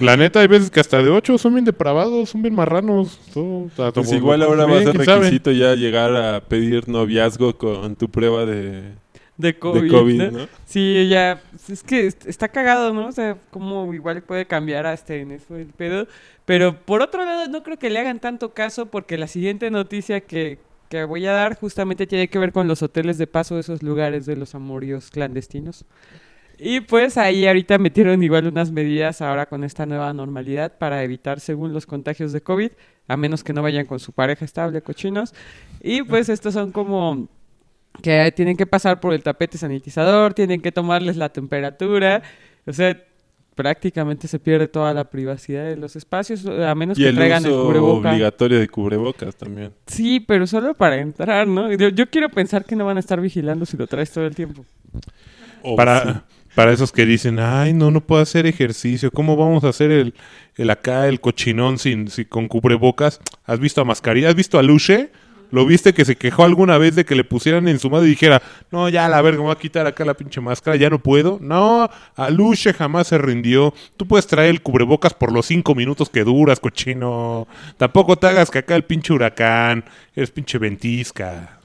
La 0.00 0.16
neta, 0.16 0.40
hay 0.40 0.46
veces 0.48 0.70
que 0.70 0.80
hasta 0.80 1.02
de 1.02 1.10
ocho 1.10 1.38
son 1.38 1.52
bien 1.54 1.64
depravados, 1.64 2.30
son 2.30 2.42
bien 2.42 2.54
marranos. 2.54 3.20
todo- 3.32 3.68
Pues 3.92 4.12
igual 4.12 4.42
ahora 4.42 4.66
va 4.66 4.78
a 4.78 4.82
ser 4.82 5.04
sabe. 5.04 5.20
requisito 5.24 5.52
ya 5.52 5.74
llegar 5.74 6.14
a 6.16 6.40
pedir 6.40 6.88
noviazgo 6.88 7.56
con 7.56 7.94
tu 7.96 8.08
prueba 8.10 8.44
de, 8.46 8.92
De 9.36 9.58
COVID, 9.58 9.82
de 9.82 9.88
COVID, 9.88 10.22
¿no? 10.22 10.38
¿no? 10.40 10.48
Sí, 10.66 11.08
ya, 11.08 11.40
pues, 11.50 11.70
es 11.70 11.82
que 11.82 12.06
est- 12.06 12.26
está 12.26 12.48
cagado, 12.48 12.92
¿no? 12.92 13.06
O 13.06 13.12
sea, 13.12 13.36
como 13.50 13.92
igual 13.94 14.22
puede 14.22 14.46
cambiar 14.46 14.86
hasta 14.86 15.14
en 15.14 15.30
eso 15.32 15.56
el 15.56 15.66
pedo. 15.66 16.06
Pero 16.44 16.76
por 16.84 17.02
otro 17.02 17.24
lado, 17.24 17.46
no 17.48 17.62
creo 17.62 17.78
que 17.78 17.90
le 17.90 17.98
hagan 18.00 18.18
tanto 18.18 18.52
caso 18.54 18.86
porque 18.86 19.16
la 19.18 19.26
siguiente 19.28 19.70
noticia 19.70 20.20
que, 20.22 20.58
que 20.88 21.04
voy 21.04 21.26
a 21.26 21.32
dar 21.32 21.56
justamente 21.58 22.06
tiene 22.06 22.28
que 22.28 22.38
ver 22.38 22.52
con 22.52 22.66
los 22.66 22.82
hoteles 22.82 23.18
de 23.18 23.26
paso, 23.26 23.58
esos 23.58 23.82
lugares 23.82 24.26
de 24.26 24.36
los 24.36 24.54
amoríos 24.54 25.10
clandestinos. 25.10 25.84
Y 26.64 26.80
pues 26.80 27.18
ahí 27.18 27.44
ahorita 27.44 27.76
metieron 27.78 28.22
igual 28.22 28.46
unas 28.46 28.70
medidas 28.70 29.20
ahora 29.20 29.46
con 29.46 29.64
esta 29.64 29.84
nueva 29.84 30.12
normalidad 30.12 30.78
para 30.78 31.02
evitar 31.02 31.40
según 31.40 31.72
los 31.72 31.86
contagios 31.86 32.32
de 32.32 32.40
COVID, 32.40 32.70
a 33.08 33.16
menos 33.16 33.42
que 33.42 33.52
no 33.52 33.62
vayan 33.62 33.84
con 33.84 33.98
su 33.98 34.12
pareja 34.12 34.44
estable, 34.44 34.80
cochinos. 34.80 35.34
Y 35.82 36.02
pues 36.02 36.28
estos 36.28 36.54
son 36.54 36.70
como 36.70 37.28
que 38.00 38.32
tienen 38.36 38.56
que 38.56 38.66
pasar 38.66 39.00
por 39.00 39.12
el 39.12 39.24
tapete 39.24 39.58
sanitizador, 39.58 40.34
tienen 40.34 40.60
que 40.62 40.70
tomarles 40.70 41.16
la 41.16 41.30
temperatura, 41.30 42.22
o 42.64 42.72
sea, 42.72 42.96
prácticamente 43.56 44.28
se 44.28 44.38
pierde 44.38 44.68
toda 44.68 44.94
la 44.94 45.10
privacidad 45.10 45.64
de 45.64 45.76
los 45.76 45.96
espacios, 45.96 46.46
a 46.46 46.74
menos 46.76 46.96
Y 46.96 47.02
que 47.02 47.08
el 47.08 47.16
traigan 47.16 47.44
el 47.44 47.50
uso 47.50 47.64
cubreboca. 47.64 48.10
obligatorio 48.10 48.60
de 48.60 48.68
cubrebocas 48.68 49.34
también. 49.34 49.72
Sí, 49.88 50.20
pero 50.20 50.46
solo 50.46 50.74
para 50.74 50.96
entrar, 50.98 51.46
¿no? 51.46 51.72
Yo, 51.72 51.88
yo 51.88 52.08
quiero 52.08 52.28
pensar 52.28 52.64
que 52.64 52.76
no 52.76 52.86
van 52.86 52.98
a 52.98 53.00
estar 53.00 53.20
vigilando 53.20 53.66
si 53.66 53.76
lo 53.76 53.88
traes 53.88 54.12
todo 54.12 54.26
el 54.26 54.34
tiempo. 54.36 54.64
O 55.62 55.76
para, 55.76 56.02
sí. 56.02 56.20
Para 56.54 56.72
esos 56.72 56.92
que 56.92 57.06
dicen, 57.06 57.38
ay, 57.38 57.72
no, 57.72 57.90
no 57.90 58.00
puedo 58.00 58.22
hacer 58.22 58.46
ejercicio. 58.46 59.10
¿Cómo 59.10 59.36
vamos 59.36 59.64
a 59.64 59.68
hacer 59.70 59.90
el, 59.90 60.14
el 60.56 60.70
acá, 60.70 61.08
el 61.08 61.20
cochinón 61.20 61.78
sin, 61.78 62.08
sin- 62.08 62.26
con 62.26 62.48
cubrebocas? 62.48 63.20
¿Has 63.44 63.58
visto 63.58 63.80
a 63.80 63.84
Mascarilla? 63.84 64.28
¿Has 64.28 64.34
visto 64.34 64.58
a 64.58 64.62
Luche? 64.62 65.10
¿Lo 65.50 65.66
viste 65.66 65.92
que 65.92 66.06
se 66.06 66.16
quejó 66.16 66.44
alguna 66.44 66.78
vez 66.78 66.94
de 66.94 67.04
que 67.04 67.14
le 67.14 67.24
pusieran 67.24 67.68
en 67.68 67.78
su 67.78 67.90
madre 67.90 68.06
y 68.06 68.10
dijera, 68.10 68.40
no, 68.70 68.88
ya 68.88 69.06
la 69.10 69.20
verga, 69.20 69.40
me 69.40 69.44
voy 69.44 69.52
a 69.52 69.58
quitar 69.58 69.86
acá 69.86 70.02
la 70.02 70.14
pinche 70.14 70.40
máscara, 70.40 70.76
ya 70.78 70.88
no 70.88 70.98
puedo? 70.98 71.38
No, 71.42 71.90
a 72.16 72.30
Luche 72.30 72.72
jamás 72.72 73.08
se 73.08 73.18
rindió. 73.18 73.74
Tú 73.98 74.06
puedes 74.06 74.26
traer 74.26 74.48
el 74.48 74.62
cubrebocas 74.62 75.12
por 75.12 75.30
los 75.30 75.44
cinco 75.44 75.74
minutos 75.74 76.08
que 76.08 76.24
duras, 76.24 76.58
cochino. 76.58 77.46
Tampoco 77.76 78.16
te 78.16 78.28
hagas 78.28 78.50
que 78.50 78.60
acá 78.60 78.76
el 78.76 78.84
pinche 78.84 79.12
huracán, 79.12 79.84
eres 80.16 80.30
pinche 80.30 80.56
ventisca. 80.56 81.58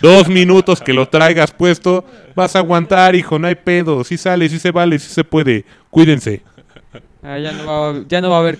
Dos 0.00 0.28
minutos 0.28 0.80
que 0.80 0.92
lo 0.92 1.08
traigas 1.08 1.50
puesto, 1.52 2.04
vas 2.34 2.56
a 2.56 2.60
aguantar, 2.60 3.14
hijo, 3.14 3.38
no 3.38 3.46
hay 3.46 3.54
pedo. 3.54 4.02
Sí 4.04 4.16
sale, 4.16 4.48
sí 4.48 4.58
se 4.58 4.70
vale, 4.70 4.98
sí 4.98 5.12
se 5.12 5.24
puede. 5.24 5.64
Cuídense. 5.90 6.42
Ah, 7.22 7.38
ya, 7.38 7.52
no 7.52 7.66
va, 7.66 7.90
a- 7.90 8.36
a 8.36 8.38
haber 8.40 8.58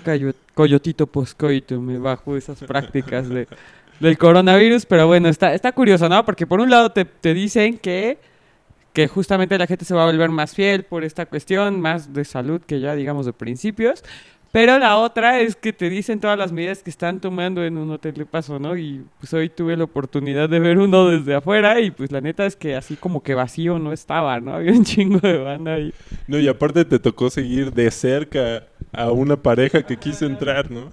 coyotito 0.54 1.06
poscoito, 1.06 1.80
me 1.80 1.98
bajo 1.98 2.36
esas 2.36 2.58
prácticas 2.60 3.28
de, 3.28 3.48
del 4.00 4.18
coronavirus, 4.18 4.84
pero 4.84 5.06
bueno, 5.06 5.28
está, 5.28 5.54
está 5.54 5.72
curioso, 5.72 6.08
¿no? 6.08 6.24
Porque 6.26 6.46
por 6.46 6.60
un 6.60 6.68
lado 6.68 6.90
te, 6.90 7.06
te 7.06 7.32
dicen 7.32 7.78
que, 7.78 8.18
que 8.92 9.08
justamente 9.08 9.56
la 9.56 9.66
gente 9.66 9.86
se 9.86 9.94
va 9.94 10.02
a 10.02 10.06
volver 10.06 10.28
más 10.28 10.54
fiel 10.54 10.84
por 10.84 11.04
esta 11.04 11.24
cuestión, 11.24 11.80
más 11.80 12.12
de 12.12 12.24
salud 12.26 12.60
que 12.60 12.80
ya 12.80 12.94
digamos 12.94 13.24
de 13.24 13.32
principios. 13.32 14.04
Pero 14.52 14.80
la 14.80 14.96
otra 14.96 15.38
es 15.40 15.54
que 15.54 15.72
te 15.72 15.88
dicen 15.88 16.18
todas 16.18 16.36
las 16.36 16.50
medidas 16.50 16.82
que 16.82 16.90
están 16.90 17.20
tomando 17.20 17.64
en 17.64 17.78
un 17.78 17.88
hotel 17.92 18.14
de 18.14 18.26
paso, 18.26 18.58
¿no? 18.58 18.76
Y 18.76 19.04
pues 19.20 19.32
hoy 19.32 19.48
tuve 19.48 19.76
la 19.76 19.84
oportunidad 19.84 20.48
de 20.48 20.58
ver 20.58 20.78
uno 20.78 21.08
desde 21.08 21.36
afuera 21.36 21.80
y 21.80 21.92
pues 21.92 22.10
la 22.10 22.20
neta 22.20 22.44
es 22.46 22.56
que 22.56 22.74
así 22.74 22.96
como 22.96 23.22
que 23.22 23.34
vacío 23.34 23.78
no 23.78 23.92
estaba, 23.92 24.40
¿no? 24.40 24.52
Había 24.56 24.72
un 24.72 24.84
chingo 24.84 25.20
de 25.20 25.38
banda 25.38 25.74
ahí. 25.74 25.94
No, 26.26 26.36
y 26.38 26.48
aparte 26.48 26.84
te 26.84 26.98
tocó 26.98 27.30
seguir 27.30 27.72
de 27.72 27.88
cerca 27.92 28.64
a 28.92 29.12
una 29.12 29.36
pareja 29.36 29.84
que 29.84 29.96
quiso 29.96 30.26
entrar, 30.26 30.68
¿no? 30.68 30.90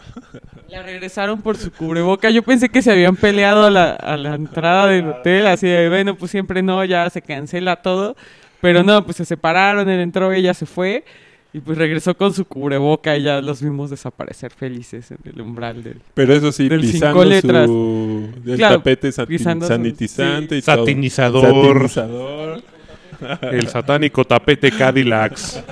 La 0.70 0.84
regresaron 0.84 1.42
por 1.42 1.58
su 1.58 1.72
cubreboca. 1.72 2.30
Yo 2.30 2.44
pensé 2.44 2.70
que 2.70 2.84
se 2.84 2.92
habían 2.92 3.16
peleado 3.16 3.66
a 3.66 3.72
la, 3.72 3.92
a 3.94 4.18
la 4.18 4.36
entrada 4.36 4.86
del 4.86 5.08
hotel, 5.08 5.48
así 5.48 5.66
de, 5.66 5.90
bueno, 5.90 6.16
pues 6.16 6.30
siempre 6.30 6.62
no, 6.62 6.86
ya 6.86 7.10
se 7.10 7.24
cancela 7.24 7.78
todo. 7.78 8.16
Pero 8.62 8.84
no, 8.84 9.04
pues 9.04 9.18
se 9.18 9.26
separaron, 9.26 9.90
él 9.90 10.00
entró, 10.00 10.32
ella 10.32 10.54
se 10.54 10.66
fue. 10.66 11.06
Y 11.54 11.60
pues 11.60 11.77
regresó 11.77 12.16
con 12.16 12.34
su 12.34 12.46
cubreboca 12.46 13.18
y 13.18 13.24
ya 13.24 13.42
los 13.42 13.62
vimos 13.63 13.89
desaparecer 13.89 14.51
felices 14.51 15.10
en 15.12 15.18
el 15.24 15.42
umbral 15.42 15.82
del... 15.84 16.01
Pero 16.13 16.34
eso 16.34 16.51
sí, 16.51 16.68
Del 16.70 16.82
pisando 16.82 17.08
cinco 17.22 17.25
letras. 17.25 17.66
su 17.68 18.30
del 18.44 18.58
Claro, 18.58 18.75
tapete 18.77 19.12
pisando 19.25 19.66
su- 19.66 19.74
sanitizante 19.74 20.58
y 20.58 20.62
todo. 20.62 20.75
Satinizador. 20.77 21.89
Satinizador. 21.89 22.63
El 23.51 23.68
satánico 23.68 24.24
tapete 24.25 24.72
Cadillacs. 24.72 25.63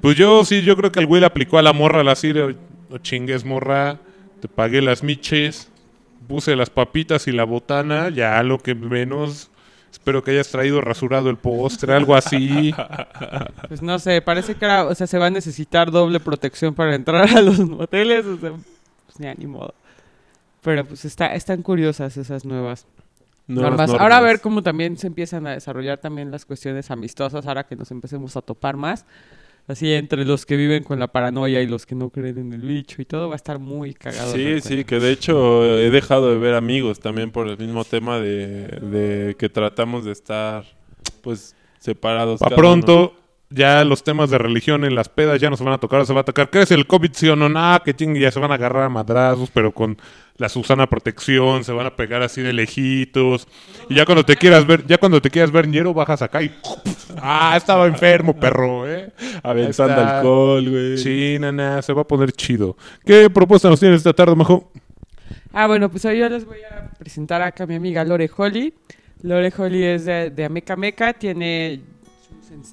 Pues 0.00 0.16
yo 0.16 0.44
sí, 0.44 0.62
yo 0.62 0.76
creo 0.76 0.92
que 0.92 1.00
el 1.00 1.06
güey 1.06 1.20
le 1.20 1.26
aplicó 1.26 1.58
a 1.58 1.62
la 1.62 1.72
morra 1.72 2.04
la 2.04 2.12
así 2.12 2.32
de, 2.32 2.54
no 2.90 2.98
chingues 2.98 3.44
morra, 3.44 3.98
te 4.40 4.48
pagué 4.48 4.82
las 4.82 5.02
miches, 5.02 5.70
puse 6.28 6.54
las 6.56 6.68
papitas 6.70 7.26
y 7.26 7.32
la 7.32 7.44
botana, 7.44 8.10
ya 8.10 8.42
lo 8.42 8.58
que 8.58 8.74
menos, 8.74 9.50
espero 9.94 10.24
que 10.24 10.32
hayas 10.32 10.48
traído 10.48 10.80
rasurado 10.80 11.30
el 11.30 11.36
postre, 11.36 11.94
algo 11.94 12.14
así. 12.14 12.74
Pues 13.68 13.80
no 13.80 13.98
sé, 13.98 14.20
parece 14.20 14.56
que 14.56 14.66
o 14.66 14.94
sea, 14.94 15.06
se 15.06 15.18
va 15.18 15.26
a 15.26 15.30
necesitar 15.30 15.90
doble 15.90 16.20
protección 16.20 16.74
para 16.74 16.94
entrar 16.94 17.28
a 17.28 17.40
los 17.40 17.60
moteles, 17.60 18.26
o 18.26 18.36
sea, 18.36 18.50
pues 18.50 19.18
ya 19.18 19.34
ni 19.34 19.46
modo. 19.46 19.74
Pero 20.62 20.84
pues 20.84 21.04
está, 21.04 21.34
están 21.34 21.62
curiosas 21.62 22.16
esas 22.16 22.44
nuevas 22.44 22.86
Nuevas 23.46 23.70
normas. 23.72 23.88
normas. 23.88 24.02
Ahora 24.02 24.16
a 24.16 24.20
ver 24.20 24.40
cómo 24.40 24.62
también 24.62 24.96
se 24.96 25.06
empiezan 25.06 25.46
a 25.46 25.52
desarrollar 25.52 25.98
también 25.98 26.30
las 26.30 26.44
cuestiones 26.44 26.90
amistosas, 26.90 27.46
ahora 27.46 27.64
que 27.64 27.76
nos 27.76 27.90
empecemos 27.90 28.36
a 28.36 28.42
topar 28.42 28.76
más. 28.76 29.04
Así 29.66 29.92
entre 29.94 30.26
los 30.26 30.44
que 30.44 30.56
viven 30.56 30.82
con 30.82 30.98
la 30.98 31.08
paranoia 31.08 31.62
y 31.62 31.66
los 31.66 31.86
que 31.86 31.94
no 31.94 32.10
creen 32.10 32.38
en 32.38 32.52
el 32.52 32.60
bicho 32.60 33.00
y 33.00 33.06
todo 33.06 33.28
va 33.28 33.34
a 33.34 33.36
estar 33.36 33.58
muy 33.58 33.94
cagado. 33.94 34.32
Sí, 34.32 34.60
sí, 34.60 34.84
que 34.84 35.00
de 35.00 35.10
hecho 35.10 35.64
he 35.64 35.90
dejado 35.90 36.30
de 36.30 36.38
ver 36.38 36.54
amigos 36.54 37.00
también 37.00 37.30
por 37.30 37.48
el 37.48 37.56
mismo 37.56 37.84
tema 37.84 38.18
de, 38.18 38.66
de 38.66 39.36
que 39.38 39.48
tratamos 39.48 40.04
de 40.04 40.12
estar 40.12 40.64
pues 41.22 41.56
separados. 41.78 42.40
Pa' 42.40 42.50
cada 42.50 42.56
pronto, 42.56 43.14
ya 43.50 43.84
los 43.84 44.02
temas 44.02 44.30
de 44.30 44.38
religión 44.38 44.84
en 44.84 44.94
las 44.94 45.08
pedas 45.08 45.40
ya 45.40 45.50
no 45.50 45.56
se 45.56 45.64
van 45.64 45.74
a 45.74 45.78
tocar, 45.78 46.04
se 46.06 46.12
va 46.12 46.22
a 46.22 46.24
tocar. 46.24 46.50
¿Qué 46.50 46.62
es 46.62 46.70
el 46.70 46.86
COVID, 46.86 47.12
sí 47.12 47.28
o 47.28 47.36
no? 47.36 47.48
Nada, 47.48 47.80
que 47.80 47.94
chingue, 47.94 48.20
ya 48.20 48.30
se 48.30 48.40
van 48.40 48.50
a 48.50 48.54
agarrar 48.54 48.84
a 48.84 48.88
madrazos, 48.88 49.50
pero 49.52 49.72
con 49.72 49.96
la 50.36 50.48
Susana 50.48 50.88
protección, 50.88 51.62
se 51.62 51.72
van 51.72 51.86
a 51.86 51.94
pegar 51.94 52.22
así 52.22 52.42
de 52.42 52.52
lejitos. 52.52 53.46
Y 53.88 53.94
ya 53.94 54.04
cuando 54.04 54.24
te 54.24 54.36
quieras 54.36 54.66
ver, 54.66 54.84
ya 54.86 54.98
cuando 54.98 55.22
te 55.22 55.30
quieras 55.30 55.52
ver 55.52 55.68
ñero, 55.68 55.94
bajas 55.94 56.22
acá 56.22 56.42
y... 56.42 56.50
Ah, 57.22 57.54
estaba 57.56 57.86
enfermo, 57.86 58.34
perro, 58.34 58.88
¿eh? 58.88 59.12
aventando 59.42 60.00
alcohol, 60.00 60.68
güey. 60.68 60.98
Sí, 60.98 61.36
nana, 61.38 61.80
se 61.82 61.92
va 61.92 62.02
a 62.02 62.06
poner 62.06 62.32
chido. 62.32 62.76
¿Qué 63.04 63.30
propuesta 63.30 63.68
nos 63.68 63.78
tienes 63.78 63.98
esta 63.98 64.12
tarde, 64.12 64.34
Majo? 64.34 64.72
Ah, 65.52 65.68
bueno, 65.68 65.88
pues 65.88 66.04
hoy 66.04 66.18
yo 66.18 66.28
les 66.28 66.44
voy 66.44 66.58
a 66.68 66.90
presentar 66.98 67.40
acá 67.40 67.64
a 67.64 67.66
mi 67.68 67.76
amiga 67.76 68.04
Lore 68.04 68.28
Holly. 68.36 68.74
Lore 69.22 69.52
Holly 69.56 69.84
es 69.84 70.04
de, 70.04 70.30
de 70.30 70.44
Ameca 70.44 70.74
Meca, 70.74 71.12
tiene 71.12 71.80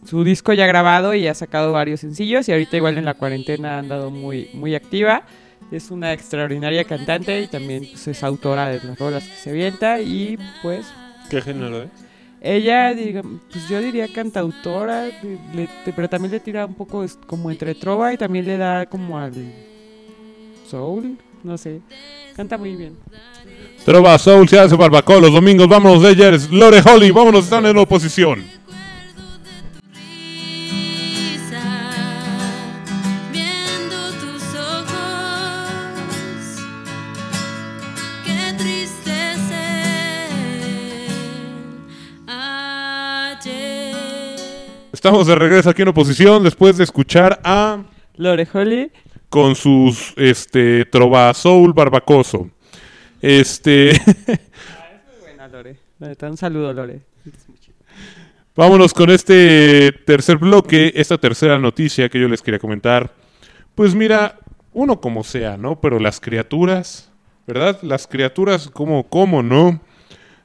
su, 0.06 0.24
disco 0.24 0.54
ya 0.54 0.66
grabado 0.68 1.14
y 1.14 1.28
ha 1.28 1.34
sacado 1.34 1.72
varios 1.72 2.00
sencillos 2.02 2.48
y 2.48 2.52
ahorita 2.52 2.78
igual 2.78 2.98
en 2.98 3.06
la 3.06 3.14
cuarentena 3.14 3.76
ha 3.76 3.80
andado 3.80 4.10
muy, 4.12 4.50
muy 4.54 4.76
activa. 4.76 5.24
Es 5.72 5.90
una 5.92 6.12
extraordinaria 6.14 6.84
cantante 6.84 7.42
y 7.42 7.48
también 7.48 7.86
pues, 7.90 8.08
es 8.08 8.24
autora 8.24 8.68
de 8.70 8.82
las 8.86 9.00
rolas 9.00 9.24
que 9.24 9.36
se 9.36 9.50
avienta 9.52 10.02
y 10.02 10.38
pues 10.62 10.86
¿Qué 11.30 11.42
género 11.42 11.84
es? 11.84 11.90
ella, 12.42 12.94
digamos, 12.94 13.40
pues 13.52 13.70
yo 13.70 13.80
diría 13.80 14.08
cantautora, 14.12 15.06
le- 15.06 15.38
le- 15.86 15.94
pero 15.96 16.10
también 16.10 16.32
le 16.32 16.40
tira 16.40 16.66
un 16.66 16.74
poco 16.74 17.06
como 17.28 17.52
entre 17.52 17.74
trova 17.76 18.14
y 18.14 18.18
también 18.18 18.46
le 18.46 18.58
da 18.58 18.86
como 18.88 19.18
al 19.18 19.34
soul, 20.68 21.18
no 21.44 21.58
sé, 21.58 21.82
canta 22.36 22.58
muy 22.58 22.76
bien. 22.76 22.98
Trova 23.86 24.18
Soul 24.20 24.48
se 24.48 24.60
hace 24.60 24.76
barbacoa 24.76 25.20
los 25.20 25.34
domingos. 25.34 25.68
Vámonos 25.68 26.04
de 26.04 26.10
ayer. 26.10 26.40
Lore 26.52 26.82
Holly, 26.86 27.10
vámonos, 27.10 27.46
están 27.46 27.66
en 27.66 27.76
oposición. 27.80 28.44
Estamos 45.02 45.26
de 45.26 45.34
regreso 45.34 45.68
aquí 45.68 45.82
en 45.82 45.88
oposición 45.88 46.44
después 46.44 46.78
de 46.78 46.84
escuchar 46.84 47.42
a 47.44 47.84
Lore 48.18 48.48
Holly, 48.54 48.92
con 49.30 49.56
sus 49.56 50.14
este 50.16 50.86
Trova 50.86 51.34
Soul 51.34 51.74
barbacoso. 51.74 52.52
Este 53.20 53.94
buena 55.22 55.48
Lore, 55.48 55.80
la 55.98 56.10
neta, 56.10 56.30
un 56.30 56.38
saludo 56.38 56.72
Lore. 56.72 57.02
vámonos 58.56 58.94
con 58.94 59.10
este 59.10 59.92
tercer 60.06 60.38
bloque, 60.38 60.94
esta 60.96 61.18
tercera 61.18 61.58
noticia 61.58 62.08
que 62.08 62.20
yo 62.20 62.28
les 62.28 62.44
quería 62.44 62.60
comentar. 62.60 63.12
Pues 63.74 63.96
mira, 63.96 64.38
uno 64.72 65.02
como 65.02 65.24
sea, 65.24 65.58
¿no? 65.58 65.82
Pero 65.82 65.98
las 65.98 66.20
criaturas, 66.20 67.12
¿verdad? 67.48 67.80
Las 67.82 68.06
criaturas 68.06 68.70
como 68.70 69.10
cómo, 69.10 69.42
¿no? 69.42 69.82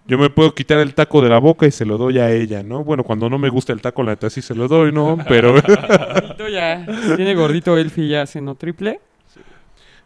Yo 0.09 0.19
me 0.19 0.31
puedo 0.31 0.55
quitar 0.55 0.79
el 0.79 0.95
taco 0.95 1.21
de 1.21 1.29
la 1.29 1.39
boca 1.39 1.67
y 1.67 1.73
se 1.73 1.85
lo 1.85 1.99
doy 1.99 2.19
a 2.19 2.31
ella, 2.31 2.63
¿no? 2.63 2.85
Bueno, 2.85 3.03
cuando 3.03 3.29
no 3.29 3.39
me 3.39 3.49
gusta 3.49 3.73
el 3.73 3.81
taco, 3.81 4.03
la 4.05 4.13
neta 4.13 4.31
sí 4.31 4.41
se 4.41 4.55
lo 4.55 4.69
doy, 4.69 4.93
¿no? 4.93 5.19
Pero 5.29 5.55
Gordito 5.55 6.49
ya, 6.49 6.87
tiene 7.17 7.35
gordito 7.35 7.77
Elfi 7.77 8.09
ya 8.09 8.27
cenó 8.27 8.55
triple. 8.55 9.01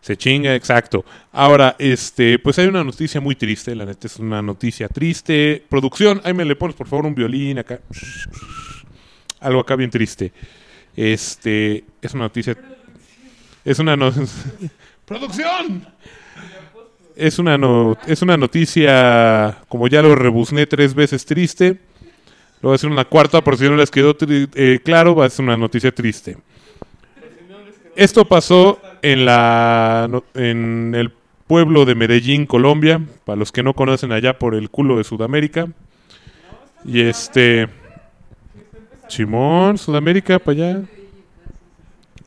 Se 0.01 0.17
chinga, 0.17 0.55
exacto. 0.55 1.05
Ahora, 1.31 1.77
este, 1.79 2.39
pues 2.39 2.59
hay 2.59 2.67
una 2.69 2.83
noticia 2.83 3.21
muy 3.21 3.35
triste, 3.35 3.75
la 3.77 3.85
neta 3.85 4.07
es 4.07 4.19
una 4.19 4.41
noticia 4.41 4.89
triste. 4.89 5.63
Producción, 5.69 6.23
ahí 6.25 6.33
me 6.33 6.47
le 6.47 6.57
pones 6.57 6.75
por 6.75 6.87
favor 6.87 7.05
un 7.05 7.15
violín 7.15 7.59
acá. 7.59 7.81
Algo 9.41 9.61
acá 9.61 9.77
bien 9.77 9.91
triste. 9.91 10.33
Este, 10.97 11.85
es 12.01 12.15
una 12.15 12.25
noticia. 12.25 12.57
Es 13.63 13.79
una 13.79 13.95
no- 13.95 14.11
¡Producción! 15.05 15.87
Es 17.21 17.39
una 17.39 17.59
no- 17.59 17.99
es 18.07 18.23
una 18.23 18.39
noticia, 18.39 19.59
como 19.69 19.89
ya 19.89 20.01
lo 20.01 20.15
rebuzné 20.15 20.67
tres 20.67 20.95
veces 20.95 21.27
triste. 21.27 21.77
Lo 22.63 22.69
voy 22.71 22.73
a 22.73 22.77
hacer 22.77 22.89
una 22.91 23.05
cuarta, 23.05 23.43
por 23.43 23.59
si 23.59 23.65
no 23.69 23.77
les 23.77 23.91
quedó 23.91 24.17
eh, 24.55 24.81
claro, 24.83 25.15
va 25.15 25.27
a 25.27 25.31
ser 25.31 25.45
una 25.45 25.59
noticia 25.59 25.93
triste. 25.93 26.39
Esto 27.95 28.25
pasó 28.25 28.81
en 29.03 29.27
la 29.27 30.09
en 30.35 30.95
el 30.95 31.13
pueblo 31.47 31.85
de 31.85 31.95
Medellín, 31.95 32.47
Colombia, 32.47 33.01
para 33.27 33.37
los 33.37 33.53
que 33.53 33.63
no 33.63 33.75
conocen 33.75 34.13
allá 34.13 34.39
por 34.39 34.55
el 34.55 34.71
culo 34.71 34.97
de 34.97 35.05
Sudamérica. 35.05 35.69
Y 36.87 37.03
este 37.03 37.69
Simón, 39.09 39.77
Sudamérica 39.77 40.39
para 40.39 40.53
allá. 40.69 40.83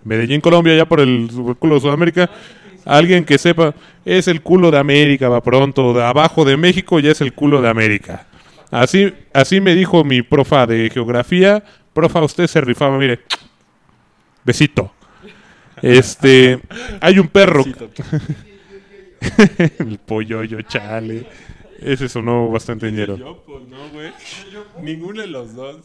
Medellín, 0.04 0.40
Colombia, 0.42 0.74
allá 0.74 0.86
por 0.86 1.00
el 1.00 1.30
culo 1.58 1.76
de 1.76 1.82
Sudamérica. 1.82 2.30
Alguien 2.86 3.25
que 3.25 3.38
sepa, 3.38 3.74
es 4.06 4.28
el 4.28 4.42
culo 4.42 4.72
de 4.72 4.78
América, 4.78 5.30
va 5.30 5.42
pronto, 5.42 5.94
de 5.94 6.04
abajo 6.04 6.46
de 6.46 6.58
México 6.58 7.00
ya 7.00 7.12
es 7.12 7.22
el 7.22 7.34
culo 7.34 7.62
de 7.62 7.70
América. 7.70 8.28
Así, 8.72 9.13
así 9.34 9.62
me 9.62 9.75
dijo 9.75 10.04
mi 10.04 10.22
profa 10.22 10.66
de 10.66 10.90
geografía. 10.90 11.63
Profa, 11.94 12.22
usted 12.22 12.48
se 12.48 12.60
rifaba, 12.60 12.98
mire. 12.98 13.22
Besito. 14.44 14.92
Este, 15.82 16.60
hay 17.00 17.20
un 17.20 17.28
perro. 17.28 17.63
el 19.80 20.00
pollo, 20.00 20.44
yo, 20.44 20.62
chale. 20.63 21.28
Ese 21.80 22.10
sonó 22.10 22.50
bastante 22.50 22.92
ñero. 22.92 23.44
Pues 23.46 23.68
no, 23.68 23.90
güey. 23.90 24.12
Ninguno 24.82 25.22
de 25.22 25.28
los 25.28 25.54
dos. 25.54 25.78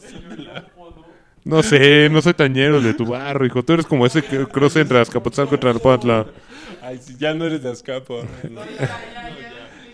No 1.43 1.63
sé, 1.63 2.09
no 2.09 2.21
soy 2.21 2.33
tan 2.33 2.53
ñero 2.53 2.81
de 2.81 2.93
tu 2.93 3.05
barro, 3.05 3.45
hijo. 3.45 3.63
Tú 3.63 3.73
eres 3.73 3.85
como 3.85 4.05
ese 4.05 4.21
que 4.21 4.45
cruce 4.45 4.81
entre 4.81 4.99
Azcapotzalco 4.99 5.55
y 5.55 5.57
Tlalpantla. 5.57 6.27
Ay, 6.81 6.99
si 6.99 7.15
ya 7.17 7.33
no 7.33 7.45
eres 7.45 7.63
de 7.63 7.71
Azcapo. 7.71 8.23
¿no? 8.49 8.61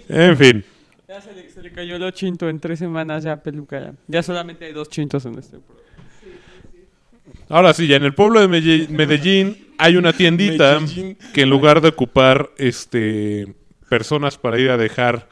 En 0.10 0.38
fin. 0.38 0.66
Ya 1.08 1.22
se 1.22 1.34
le, 1.34 1.50
se 1.50 1.62
le 1.62 1.72
cayó 1.72 1.98
lo 1.98 2.12
chinto 2.12 2.50
en 2.50 2.60
tres 2.60 2.80
semanas 2.80 3.24
ya 3.24 3.38
peluca 3.38 3.80
ya. 3.80 3.94
Ya 4.08 4.24
solamente 4.24 4.66
hay 4.66 4.74
dos 4.74 4.90
chintos 4.90 5.26
en 5.26 5.38
este 5.38 5.58
programa. 5.60 5.86
Ahora 7.48 7.74
sí, 7.74 7.88
ya 7.88 7.98
en 7.98 8.04
el 8.04 8.14
pueblo 8.14 8.40
de 8.40 8.48
Medellín 8.48 9.68
hay 9.78 9.98
una 9.98 10.14
tiendita 10.14 10.80
Medellín. 10.80 11.18
que 11.34 11.42
en 11.42 11.50
lugar 11.50 11.82
de 11.82 11.90
ocupar 11.90 12.50
este 12.58 13.54
personas 13.90 14.38
para 14.38 14.60
ir 14.60 14.72
a 14.72 14.78
dejar 14.78 15.28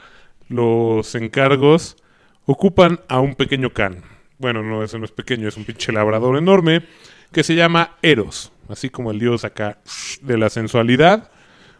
los 0.48 1.16
encargos, 1.16 1.98
ocupan 2.46 3.00
a 3.08 3.20
un 3.20 3.36
pequeño 3.36 3.72
can. 3.72 4.04
Bueno, 4.44 4.62
no, 4.62 4.84
ese 4.84 5.00
no 5.00 5.06
es 5.06 5.12
pequeño, 5.12 5.48
es 5.48 5.56
un 5.56 5.64
pinche 5.64 5.94
labrador 5.94 6.36
enorme 6.36 6.84
que 7.32 7.44
se 7.44 7.56
llama 7.56 7.96
Eros, 8.02 8.52
así 8.68 8.90
como 8.90 9.12
el 9.12 9.18
dios 9.18 9.46
acá 9.46 9.78
de 10.22 10.38
la 10.38 10.50
sensualidad, 10.50 11.32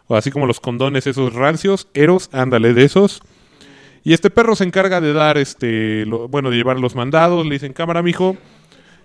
o 0.06 0.16
así 0.16 0.30
como 0.30 0.46
los 0.46 0.60
condones 0.60 1.06
esos 1.06 1.34
rancios, 1.34 1.88
Eros, 1.92 2.30
ándale 2.32 2.72
de 2.72 2.84
esos. 2.84 3.20
Y 4.02 4.14
este 4.14 4.30
perro 4.30 4.56
se 4.56 4.64
encarga 4.64 5.02
de 5.02 5.12
dar, 5.12 5.36
este, 5.36 6.06
bueno, 6.06 6.48
de 6.48 6.56
llevar 6.56 6.80
los 6.80 6.94
mandados. 6.94 7.44
Le 7.44 7.52
dicen, 7.52 7.74
cámara, 7.74 8.00
mijo, 8.00 8.34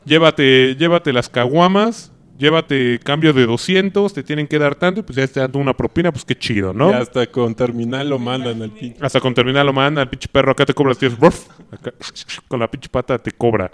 llévate, 0.06 0.78
llévate 0.78 1.12
las 1.12 1.28
caguamas, 1.28 2.14
llévate 2.40 3.00
cambio 3.04 3.34
de 3.34 3.46
200, 3.46 4.14
te 4.14 4.24
tienen 4.24 4.48
que 4.48 4.58
dar 4.58 4.74
tanto, 4.76 5.02
y 5.02 5.04
pues 5.04 5.18
ya 5.18 5.28
te 5.28 5.42
dando 5.42 5.60
una 5.60 5.76
propina, 5.76 6.12
pues 6.12 6.26
qué 6.26 6.36
chido, 6.36 6.74
¿no? 6.74 6.90
Y 6.90 6.94
hasta 6.94 7.28
con 7.28 7.54
terminal 7.54 8.10
lo 8.10 8.18
mandan 8.18 8.62
al 8.62 8.72
pinche. 8.72 8.98
Hasta 9.02 9.20
con 9.20 9.34
terminar 9.34 9.66
lo 9.66 9.74
manda, 9.74 10.02
el 10.02 10.08
pinche 10.08 10.30
perro 10.32 10.54
acá 10.54 10.66
te 10.66 10.74
cobra, 10.74 10.96
tíos, 10.96 11.20
bruf, 11.20 11.48
acá, 11.72 11.94
con 12.48 12.60
la 12.60 12.72
pinche 12.72 12.90
pata 12.90 13.20
te 13.20 13.32
cobra. 13.32 13.70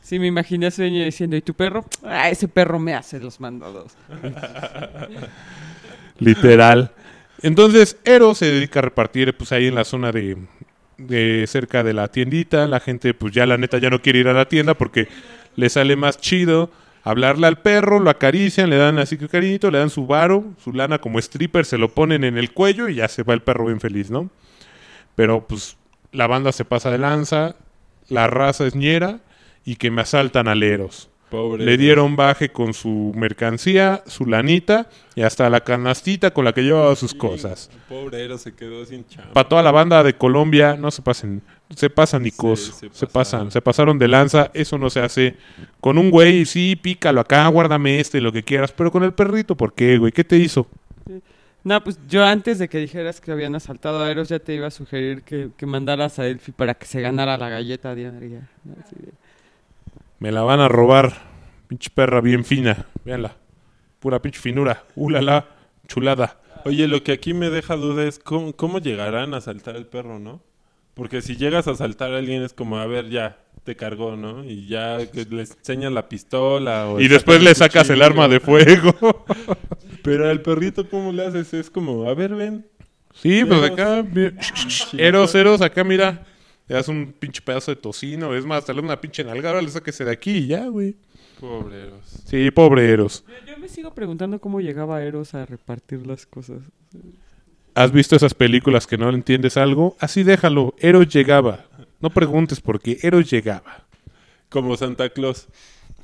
Sí, 0.00 0.18
me 0.18 0.28
imaginé 0.28 0.66
a 0.66 0.68
ese 0.68 0.82
dueño 0.82 1.04
diciendo, 1.04 1.36
¿y 1.36 1.42
tu 1.42 1.52
perro? 1.52 1.84
Ah, 2.04 2.30
ese 2.30 2.48
perro 2.48 2.78
me 2.78 2.94
hace 2.94 3.20
los 3.20 3.40
mandados. 3.40 3.92
Literal. 6.18 6.92
Entonces, 7.42 7.96
Ero 8.04 8.34
se 8.34 8.46
dedica 8.46 8.80
a 8.80 8.82
repartir, 8.82 9.36
pues 9.36 9.52
ahí 9.52 9.66
en 9.66 9.74
la 9.74 9.84
zona 9.84 10.12
de, 10.12 10.36
de 10.96 11.44
cerca 11.46 11.82
de 11.82 11.92
la 11.92 12.08
tiendita. 12.08 12.66
La 12.66 12.80
gente, 12.80 13.14
pues 13.14 13.32
ya 13.32 13.46
la 13.46 13.56
neta 13.56 13.78
ya 13.78 13.88
no 13.88 14.02
quiere 14.02 14.20
ir 14.20 14.28
a 14.28 14.32
la 14.32 14.46
tienda 14.46 14.74
porque 14.74 15.08
le 15.56 15.68
sale 15.68 15.96
más 15.96 16.18
chido 16.18 16.70
hablarle 17.02 17.46
al 17.46 17.58
perro, 17.58 17.98
lo 18.00 18.10
acarician, 18.10 18.70
le 18.70 18.76
dan 18.76 18.98
así 18.98 19.16
que 19.16 19.28
cariñito, 19.28 19.70
le 19.70 19.78
dan 19.78 19.90
su 19.90 20.06
varo, 20.06 20.44
su 20.62 20.72
lana 20.72 20.98
como 20.98 21.18
stripper, 21.18 21.64
se 21.64 21.78
lo 21.78 21.90
ponen 21.94 22.24
en 22.24 22.38
el 22.38 22.52
cuello 22.52 22.88
y 22.88 22.96
ya 22.96 23.08
se 23.08 23.22
va 23.22 23.34
el 23.34 23.42
perro 23.42 23.66
bien 23.66 23.80
feliz, 23.80 24.10
¿no? 24.10 24.30
Pero 25.14 25.46
pues 25.46 25.76
la 26.12 26.26
banda 26.26 26.52
se 26.52 26.64
pasa 26.64 26.90
de 26.90 26.98
lanza, 26.98 27.56
la 28.08 28.26
raza 28.26 28.66
es 28.66 28.74
ñera 28.74 29.20
y 29.64 29.76
que 29.76 29.90
me 29.90 30.02
asaltan 30.02 30.48
aleros. 30.48 31.08
Pobre. 31.30 31.64
Le 31.64 31.76
dieron 31.76 32.16
baje 32.16 32.50
con 32.50 32.74
su 32.74 33.12
mercancía, 33.14 34.02
su 34.06 34.26
lanita 34.26 34.88
y 35.14 35.22
hasta 35.22 35.48
la 35.48 35.60
canastita 35.60 36.32
con 36.32 36.44
la 36.44 36.52
que 36.52 36.62
llevaba 36.62 36.96
sus 36.96 37.14
cosas. 37.14 37.70
Pobre 37.88 38.36
se 38.36 38.52
quedó 38.52 38.84
sin 38.84 39.06
chamba. 39.06 39.32
Para 39.32 39.48
toda 39.48 39.62
la 39.62 39.70
banda 39.70 40.02
de 40.02 40.14
Colombia, 40.14 40.76
no 40.76 40.90
se 40.90 41.02
pasen, 41.02 41.40
se 41.74 41.90
pasan 41.90 42.22
Nicos, 42.22 42.74
Sí, 42.80 42.88
se 42.92 43.06
pasan, 43.06 43.50
se 43.50 43.60
pasaron 43.60 43.98
de 43.98 44.08
lanza, 44.08 44.50
eso 44.54 44.78
no 44.78 44.90
se 44.90 45.00
hace 45.00 45.36
con 45.80 45.98
un 45.98 46.10
güey, 46.10 46.44
sí, 46.44 46.76
pícalo 46.76 47.20
acá, 47.20 47.46
guárdame 47.48 48.00
este, 48.00 48.20
lo 48.20 48.32
que 48.32 48.42
quieras, 48.42 48.72
pero 48.72 48.90
con 48.90 49.04
el 49.04 49.12
perrito, 49.12 49.56
¿por 49.56 49.72
qué, 49.72 49.98
güey? 49.98 50.12
¿Qué 50.12 50.24
te 50.24 50.36
hizo? 50.36 50.66
No, 51.62 51.82
pues 51.84 52.00
yo 52.08 52.24
antes 52.24 52.58
de 52.58 52.68
que 52.68 52.78
dijeras 52.78 53.20
que 53.20 53.32
habían 53.32 53.54
asaltado 53.54 54.02
a 54.02 54.10
Eros 54.10 54.28
ya 54.30 54.38
te 54.38 54.54
iba 54.54 54.66
a 54.66 54.70
sugerir 54.70 55.22
que, 55.22 55.50
que 55.56 55.66
mandaras 55.66 56.18
a 56.18 56.26
Elfi 56.26 56.52
para 56.52 56.74
que 56.74 56.86
se 56.86 57.00
ganara 57.02 57.36
la 57.36 57.50
galleta 57.50 57.94
diaria. 57.94 58.48
Me 60.18 60.32
la 60.32 60.42
van 60.42 60.60
a 60.60 60.68
robar, 60.68 61.12
pinche 61.68 61.90
perra 61.94 62.20
bien 62.20 62.44
fina, 62.44 62.86
véanla, 63.04 63.36
pura 64.00 64.22
pinche 64.22 64.40
finura, 64.40 64.84
ulala, 64.96 65.46
chulada. 65.86 66.38
Oye, 66.64 66.88
lo 66.88 67.02
que 67.02 67.12
aquí 67.12 67.34
me 67.34 67.50
deja 67.50 67.76
duda 67.76 68.04
es 68.04 68.18
cómo, 68.18 68.54
cómo 68.54 68.78
llegarán 68.78 69.34
a 69.34 69.40
saltar 69.40 69.76
el 69.76 69.86
perro, 69.86 70.18
¿no? 70.18 70.42
Porque 70.94 71.22
si 71.22 71.36
llegas 71.36 71.68
a 71.68 71.74
saltar 71.74 72.12
a 72.12 72.18
alguien 72.18 72.42
es 72.42 72.52
como, 72.52 72.78
a 72.78 72.86
ver, 72.86 73.08
ya, 73.08 73.38
te 73.64 73.76
cargó, 73.76 74.16
¿no? 74.16 74.44
Y 74.44 74.66
ya 74.66 74.98
le 74.98 75.40
enseñas 75.40 75.92
la 75.92 76.08
pistola. 76.08 76.88
O 76.88 77.00
Y 77.00 77.08
después 77.08 77.42
le 77.42 77.54
sacas 77.54 77.88
el 77.90 78.02
arma 78.02 78.28
de 78.28 78.40
fuego. 78.40 78.94
Pero 80.02 80.28
al 80.28 80.42
perrito, 80.42 80.88
¿cómo 80.88 81.12
le 81.12 81.26
haces? 81.26 81.52
Es 81.54 81.70
como, 81.70 82.08
a 82.08 82.14
ver, 82.14 82.34
ven. 82.34 82.66
Sí, 83.14 83.44
pues 83.44 83.60
Eros. 83.60 83.70
acá, 83.72 84.02
bien, 84.02 84.38
Eros, 84.96 85.34
Eros, 85.34 85.60
acá 85.60 85.84
mira, 85.84 86.24
le 86.68 86.74
das 86.76 86.88
un 86.88 87.12
pinche 87.12 87.42
pedazo 87.42 87.72
de 87.72 87.76
tocino, 87.76 88.34
es 88.34 88.46
más, 88.46 88.64
dale 88.66 88.80
una 88.80 89.00
pinche 89.00 89.24
nalga, 89.24 89.50
ahora 89.50 89.62
le 89.62 89.68
sáquese 89.68 90.04
de 90.04 90.12
aquí 90.12 90.30
y 90.30 90.46
ya, 90.46 90.68
güey. 90.68 90.96
Pobreros. 91.40 92.04
Sí, 92.24 92.50
pobre 92.50 92.88
Eros. 92.90 93.24
Yo, 93.26 93.52
yo 93.52 93.58
me 93.58 93.68
sigo 93.68 93.94
preguntando 93.94 94.40
cómo 94.40 94.60
llegaba 94.60 95.02
Eros 95.02 95.34
a 95.34 95.44
repartir 95.44 96.06
las 96.06 96.26
cosas. 96.26 96.58
¿Has 97.74 97.92
visto 97.92 98.16
esas 98.16 98.34
películas 98.34 98.86
que 98.86 98.98
no 98.98 99.10
le 99.10 99.16
entiendes 99.16 99.56
algo? 99.56 99.96
Así 100.00 100.22
déjalo, 100.22 100.74
Eros 100.78 101.08
llegaba. 101.08 101.66
No 102.00 102.10
preguntes 102.10 102.60
por 102.60 102.80
qué, 102.80 102.98
Eros 103.02 103.30
llegaba. 103.30 103.86
Como 104.48 104.76
Santa 104.76 105.10
Claus. 105.10 105.48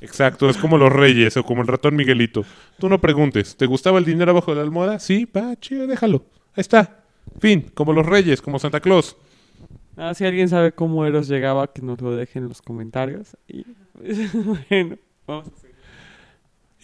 Exacto, 0.01 0.49
es 0.49 0.57
como 0.59 0.79
los 0.79 0.93
reyes 0.93 1.37
o 1.37 1.43
como 1.43 1.63
el 1.63 1.69
ratón 1.69 1.97
Miguelito. 1.97 2.45
Tú 2.79 2.89
no 2.89 3.01
preguntes, 3.01 3.57
¿te 3.57 3.67
gustaba 3.67 3.99
el 3.99 4.05
dinero 4.05 4.31
abajo 4.31 4.53
de 4.53 4.59
la 4.59 4.63
almohada? 4.63 4.99
Sí, 4.99 5.25
va, 5.25 5.57
chido, 5.57 5.87
déjalo. 5.87 6.25
Ahí 6.55 6.61
está. 6.61 7.05
Fin, 7.41 7.71
como 7.75 7.93
los 7.93 8.07
reyes, 8.07 8.41
como 8.41 8.59
Santa 8.59 8.81
Claus. 8.81 9.17
Ah, 9.97 10.15
si 10.15 10.25
alguien 10.25 10.49
sabe 10.49 10.73
cómo 10.73 11.07
Eros 11.07 11.27
llegaba, 11.27 11.73
que 11.73 11.83
nos 11.83 12.01
lo 12.01 12.15
deje 12.15 12.39
en 12.39 12.49
los 12.49 12.61
comentarios. 12.63 13.37
Y 13.49 13.65
bueno, 14.71 14.99
vamos 15.27 15.49
a 15.49 15.57
seguir. 15.57 15.66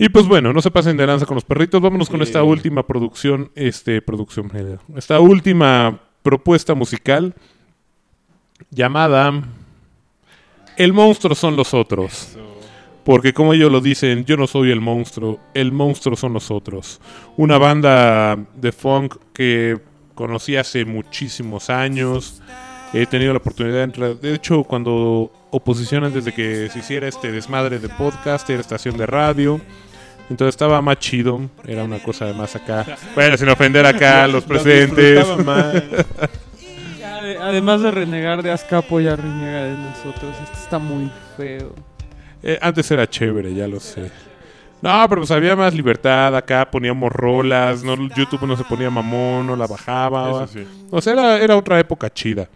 Y 0.02 0.08
pues 0.08 0.26
bueno, 0.26 0.52
no 0.52 0.60
se 0.60 0.72
pasen 0.72 0.96
de 0.96 1.06
lanza 1.06 1.26
con 1.26 1.36
los 1.36 1.44
perritos. 1.44 1.80
Vámonos 1.80 2.10
con 2.10 2.22
esta 2.22 2.42
última 2.42 2.84
producción, 2.84 3.52
este, 3.54 4.02
producción, 4.02 4.50
eh, 4.52 4.76
esta 4.96 5.20
última 5.20 6.00
propuesta 6.24 6.74
musical 6.74 7.36
llamada 8.68 9.32
El 10.76 10.92
monstruo 10.92 11.36
son 11.36 11.54
los 11.54 11.72
otros. 11.72 12.36
Porque 13.04 13.32
como 13.32 13.54
ellos 13.54 13.70
lo 13.70 13.80
dicen, 13.80 14.24
yo 14.24 14.36
no 14.36 14.48
soy 14.48 14.72
el 14.72 14.80
monstruo, 14.80 15.38
el 15.54 15.70
monstruo 15.70 16.16
son 16.16 16.32
los 16.32 16.50
otros. 16.50 17.00
Una 17.36 17.58
banda 17.58 18.36
de 18.56 18.72
funk 18.72 19.14
que 19.32 19.78
conocí 20.16 20.56
hace 20.56 20.84
muchísimos 20.84 21.70
años. 21.70 22.42
He 22.92 23.06
tenido 23.06 23.32
la 23.32 23.38
oportunidad 23.38 23.76
de 23.76 23.82
entrar. 23.84 24.16
De 24.16 24.34
hecho, 24.34 24.64
cuando 24.64 25.30
oposición 25.52 26.02
antes 26.02 26.24
de 26.24 26.32
que 26.32 26.68
se 26.70 26.80
hiciera 26.80 27.06
este 27.06 27.30
desmadre 27.30 27.78
de 27.78 27.88
podcast, 27.88 28.50
era 28.50 28.60
estación 28.60 28.96
de 28.96 29.06
radio. 29.06 29.60
Entonces 30.32 30.54
estaba 30.54 30.80
más 30.80 30.98
chido. 30.98 31.42
Era 31.66 31.84
una 31.84 31.98
cosa 31.98 32.24
de 32.24 32.32
más 32.34 32.56
acá. 32.56 32.86
Bueno, 33.14 33.36
sin 33.36 33.48
ofender 33.50 33.84
acá 33.84 34.24
a 34.24 34.26
los 34.28 34.42
Lo 34.42 34.48
presentes. 34.48 35.26
Además 37.40 37.82
de 37.82 37.90
renegar 37.90 38.42
de 38.42 38.50
Azcapo, 38.50 38.98
ya 38.98 39.14
reniega 39.14 39.64
de 39.64 39.76
nosotros. 39.76 40.34
Esto 40.42 40.58
está 40.58 40.78
muy 40.78 41.10
feo. 41.36 41.74
Eh, 42.42 42.58
antes 42.62 42.90
era 42.90 43.08
chévere, 43.08 43.54
ya 43.54 43.68
lo 43.68 43.78
sé. 43.78 44.10
No, 44.80 45.06
pero 45.08 45.20
pues 45.20 45.30
había 45.30 45.54
más 45.54 45.74
libertad 45.74 46.34
acá, 46.34 46.68
poníamos 46.68 47.12
rolas, 47.12 47.84
no, 47.84 47.94
YouTube 48.08 48.46
no 48.46 48.56
se 48.56 48.64
ponía 48.64 48.90
mamón, 48.90 49.46
no 49.46 49.54
la 49.54 49.66
bajaba. 49.66 50.46
Sí. 50.48 50.66
O 50.90 51.00
sea, 51.00 51.12
era, 51.12 51.38
era 51.38 51.56
otra 51.56 51.78
época 51.78 52.10
chida. 52.10 52.48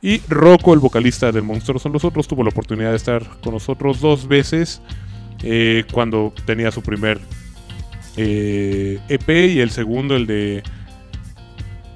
Y 0.00 0.20
Rocco, 0.28 0.72
el 0.72 0.80
vocalista 0.80 1.30
del 1.30 1.42
Monstruo 1.42 1.78
son 1.78 1.92
los 1.92 2.04
otros, 2.04 2.26
tuvo 2.26 2.42
la 2.42 2.48
oportunidad 2.48 2.90
de 2.90 2.96
estar 2.96 3.22
con 3.40 3.52
nosotros 3.52 4.00
dos 4.00 4.26
veces 4.26 4.80
eh, 5.42 5.84
cuando 5.92 6.32
tenía 6.44 6.70
su 6.70 6.82
primer 6.82 7.20
eh, 8.16 8.98
EP 9.08 9.28
y 9.28 9.60
el 9.60 9.70
segundo, 9.70 10.16
el 10.16 10.26
de 10.26 10.62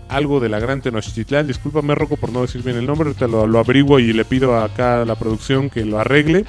algo 0.09 0.41
de 0.41 0.49
la 0.49 0.61
Gran 0.61 0.81
Tenochtitlán. 0.83 1.47
Discúlpame, 1.47 1.95
Rocco, 1.95 2.17
por 2.17 2.33
no 2.33 2.43
decir 2.43 2.63
bien 2.63 2.77
el 2.77 2.87
nombre, 2.87 3.15
te 3.15 3.27
lo, 3.27 3.47
lo 3.47 3.59
averiguo 3.59 3.99
y 3.99 4.13
le 4.13 4.25
pido 4.25 4.59
acá 4.59 5.03
a 5.03 5.05
la 5.05 5.17
producción 5.17 5.71
que 5.71 5.85
lo 5.85 5.99
arregle. 5.99 6.45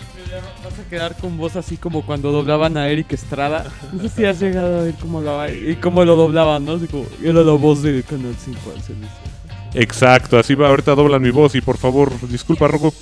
Vas 0.64 0.80
a 0.80 0.90
quedar 0.90 1.18
con 1.18 1.38
voz 1.38 1.56
así 1.56 1.78
como 1.78 2.06
cuando 2.06 2.32
doblaban 2.32 2.78
a 2.78 2.90
Eric 2.90 3.14
Estrada. 3.14 3.66
No 3.92 4.02
sé 4.04 4.10
si 4.10 4.26
has 4.26 4.40
llegado 4.40 4.80
a 4.80 4.84
ver 4.84 4.96
cómo 5.00 5.20
hablaba 5.20 5.50
y 5.50 5.76
cómo 5.82 6.04
lo 6.06 6.16
doblaban, 6.16 6.66
¿no? 6.66 6.74
Así 6.74 6.88
como, 6.88 7.06
era 7.24 7.42
la 7.42 7.54
voz 7.54 7.82
de 7.82 8.04
Canal 8.04 8.36
5 8.38 8.60
al 8.76 8.82
servicio. 8.82 9.34
Exacto, 9.74 10.38
así 10.38 10.54
va, 10.54 10.70
ahorita 10.70 10.94
doblan 10.94 11.22
mi 11.22 11.32
voz 11.32 11.56
y 11.56 11.62
por 11.62 11.78
favor, 11.78 12.12
disculpa 12.30 12.68
Rocco. 12.68 12.94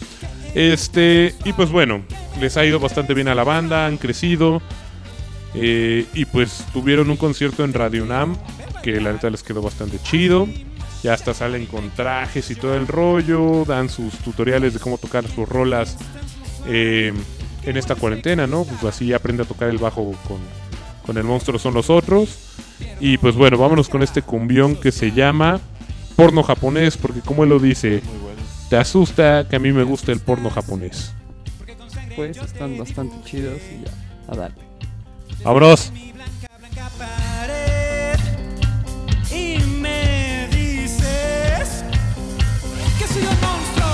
Este, 0.54 1.34
y 1.46 1.54
pues 1.54 1.70
bueno, 1.72 2.02
les 2.40 2.58
ha 2.58 2.66
ido 2.66 2.80
bastante 2.80 3.14
bien 3.14 3.28
a 3.28 3.36
la 3.36 3.44
banda, 3.44 3.86
han 3.86 3.98
crecido. 3.98 4.62
eh, 5.54 6.06
y 6.14 6.26
pues 6.26 6.66
tuvieron 6.74 7.10
un 7.10 7.18
concierto 7.18 7.64
en 7.64 7.74
Radio 7.74 8.06
Nam, 8.06 8.38
que 8.84 9.02
la 9.02 9.12
neta 9.12 9.30
les 9.30 9.44
quedó 9.44 9.62
bastante 9.62 10.00
chido. 10.00 10.48
Ya 11.04 11.14
hasta 11.14 11.34
salen 11.34 11.66
con 11.66 11.90
trajes 11.92 12.52
y 12.52 12.56
todo 12.56 12.76
el 12.76 12.88
rollo, 12.88 13.66
dan 13.66 13.90
sus 13.90 14.14
tutoriales 14.20 14.74
de 14.74 14.80
cómo 14.80 14.98
tocar 14.98 15.28
sus 15.28 15.50
rolas 15.50 15.98
eh, 16.68 17.12
en 17.64 17.78
esta 17.78 17.96
cuarentena, 17.96 18.46
¿no? 18.46 18.66
Pues 18.66 18.84
así 18.84 19.12
aprende 19.12 19.44
a 19.44 19.46
tocar 19.48 19.70
el 19.70 19.80
bajo 19.80 20.14
con, 20.28 20.38
con 21.06 21.18
el 21.18 21.24
monstruo 21.24 21.58
son 21.58 21.74
los 21.74 21.90
otros. 21.90 22.38
Y 23.00 23.18
pues 23.18 23.36
bueno, 23.36 23.58
vámonos 23.58 23.90
con 23.90 24.04
este 24.04 24.22
cumbión 24.22 24.76
que 24.76 24.92
se 24.92 25.12
llama 25.12 25.60
porno 26.16 26.44
japonés, 26.44 26.98
porque 26.98 27.22
como 27.22 27.44
él 27.44 27.50
lo 27.50 27.60
dice 27.60 28.02
te 28.72 28.78
asusta 28.78 29.46
que 29.50 29.58
a 29.58 29.60
mí 29.60 29.74
me 29.74 29.84
gusta 29.84 30.14
el 30.14 30.22
porno 30.22 30.50
japonés. 30.50 31.12
Pues 32.16 32.38
están 32.38 32.78
bastante 32.78 33.18
chidos 33.26 33.60
y 33.70 33.84
ya, 33.84 33.92
a 34.32 34.38
darle. 34.38 34.64
¡Abros! 35.44 35.92
Y 39.30 39.58
me 39.82 40.48
dices 40.52 41.84
que 42.98 43.08
soy 43.08 43.24
un 43.24 43.42
monstruo. 43.42 43.88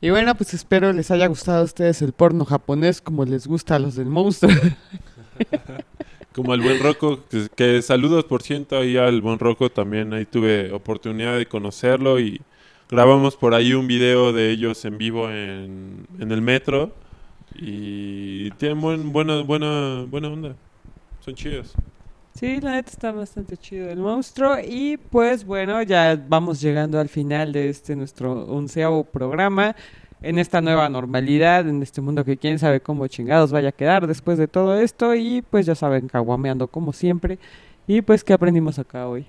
Y 0.00 0.08
bueno, 0.08 0.34
pues 0.36 0.54
espero 0.54 0.94
les 0.94 1.10
haya 1.10 1.26
gustado 1.26 1.58
a 1.58 1.64
ustedes 1.64 2.00
el 2.00 2.14
porno 2.14 2.46
japonés 2.46 3.02
como 3.02 3.26
les 3.26 3.46
gusta 3.46 3.74
a 3.74 3.78
los 3.78 3.94
del 3.94 4.06
monstruo. 4.06 4.54
Como 6.36 6.52
el 6.52 6.60
buen 6.60 6.82
Rocco, 6.82 7.20
que, 7.56 7.80
saludos 7.80 8.24
por 8.24 8.42
ciento 8.42 8.76
ahí 8.76 8.98
al 8.98 9.22
buen 9.22 9.38
Rocco, 9.38 9.70
también 9.70 10.12
ahí 10.12 10.26
tuve 10.26 10.70
oportunidad 10.70 11.38
de 11.38 11.46
conocerlo 11.46 12.20
y 12.20 12.42
grabamos 12.90 13.36
por 13.36 13.54
ahí 13.54 13.72
un 13.72 13.86
video 13.86 14.34
de 14.34 14.50
ellos 14.50 14.84
en 14.84 14.98
vivo 14.98 15.30
en, 15.30 16.06
en 16.18 16.30
el 16.30 16.42
metro 16.42 16.92
y 17.54 18.50
tienen 18.50 18.82
buen, 18.82 19.12
buena, 19.12 19.40
buena, 19.40 20.04
buena 20.10 20.28
onda, 20.28 20.54
son 21.24 21.34
chidos. 21.34 21.72
Sí, 22.34 22.60
la 22.60 22.72
neta 22.72 22.90
está 22.90 23.12
bastante 23.12 23.56
chido 23.56 23.88
el 23.88 23.98
monstruo. 23.98 24.58
Y 24.62 24.98
pues 24.98 25.42
bueno, 25.42 25.80
ya 25.80 26.22
vamos 26.28 26.60
llegando 26.60 27.00
al 27.00 27.08
final 27.08 27.50
de 27.50 27.70
este 27.70 27.96
nuestro 27.96 28.44
onceavo 28.44 29.04
programa. 29.04 29.74
En 30.22 30.38
esta 30.38 30.60
nueva 30.60 30.88
normalidad, 30.88 31.68
en 31.68 31.82
este 31.82 32.00
mundo 32.00 32.24
que 32.24 32.38
quién 32.38 32.58
sabe 32.58 32.80
cómo 32.80 33.06
chingados 33.06 33.52
vaya 33.52 33.68
a 33.68 33.72
quedar 33.72 34.06
después 34.06 34.38
de 34.38 34.48
todo 34.48 34.78
esto. 34.78 35.14
Y 35.14 35.42
pues 35.42 35.66
ya 35.66 35.74
saben, 35.74 36.08
caguameando 36.08 36.68
como 36.68 36.92
siempre. 36.92 37.38
Y 37.86 38.02
pues, 38.02 38.24
¿qué 38.24 38.32
aprendimos 38.32 38.78
acá 38.78 39.06
hoy? 39.06 39.26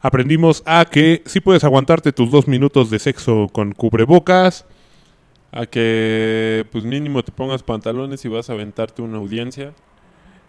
Aprendimos 0.00 0.62
a 0.64 0.86
que 0.86 1.22
sí 1.26 1.40
puedes 1.40 1.62
aguantarte 1.64 2.12
tus 2.12 2.30
dos 2.30 2.48
minutos 2.48 2.88
de 2.90 2.98
sexo 2.98 3.48
con 3.52 3.72
cubrebocas. 3.72 4.64
A 5.52 5.66
que 5.66 6.64
pues 6.70 6.84
mínimo 6.84 7.24
te 7.24 7.32
pongas 7.32 7.64
pantalones 7.64 8.24
y 8.24 8.28
vas 8.28 8.48
a 8.48 8.52
aventarte 8.52 9.02
una 9.02 9.18
audiencia. 9.18 9.72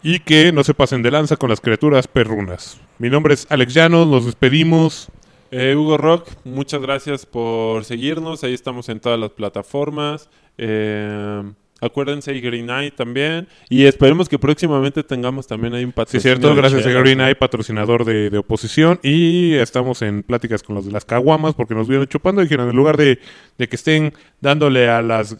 Y 0.02 0.20
que 0.20 0.52
no 0.52 0.64
se 0.64 0.74
pasen 0.74 1.02
de 1.02 1.10
lanza 1.10 1.36
con 1.36 1.50
las 1.50 1.60
criaturas 1.60 2.08
perrunas. 2.08 2.80
Mi 2.98 3.10
nombre 3.10 3.34
es 3.34 3.46
Alex 3.50 3.74
Llanos, 3.74 4.06
nos 4.06 4.24
despedimos. 4.26 5.10
Eh, 5.54 5.76
Hugo 5.76 5.98
Rock, 5.98 6.28
muchas 6.44 6.80
gracias 6.80 7.26
por 7.26 7.84
seguirnos. 7.84 8.42
Ahí 8.42 8.54
estamos 8.54 8.88
en 8.88 9.00
todas 9.00 9.18
las 9.20 9.30
plataformas. 9.30 10.30
Eh, 10.56 11.42
acuérdense, 11.80 12.34
y 12.34 12.40
Green 12.40 12.70
Eye 12.70 12.90
también. 12.90 13.46
Y 13.68 13.84
esperemos 13.84 14.30
que 14.30 14.38
próximamente 14.38 15.02
tengamos 15.02 15.46
también 15.46 15.74
ahí 15.74 15.84
un 15.84 15.90
Sí, 15.90 15.94
patrocinio. 15.94 16.22
cierto, 16.22 16.54
gracias 16.54 16.86
a 16.86 16.88
de 16.88 16.94
Green 17.00 17.20
Eye, 17.20 17.34
patrocinador 17.34 18.06
de, 18.06 18.30
de 18.30 18.38
oposición. 18.38 18.98
Y 19.02 19.52
estamos 19.54 20.00
en 20.00 20.22
pláticas 20.22 20.62
con 20.62 20.74
los 20.74 20.86
de 20.86 20.92
las 20.92 21.04
caguamas 21.04 21.54
porque 21.54 21.74
nos 21.74 21.86
vieron 21.86 22.06
chupando 22.06 22.40
y 22.40 22.44
dijeron, 22.46 22.70
en 22.70 22.76
lugar 22.76 22.96
de, 22.96 23.18
de 23.58 23.68
que 23.68 23.76
estén 23.76 24.14
dándole 24.40 24.88
a 24.88 25.02
las 25.02 25.36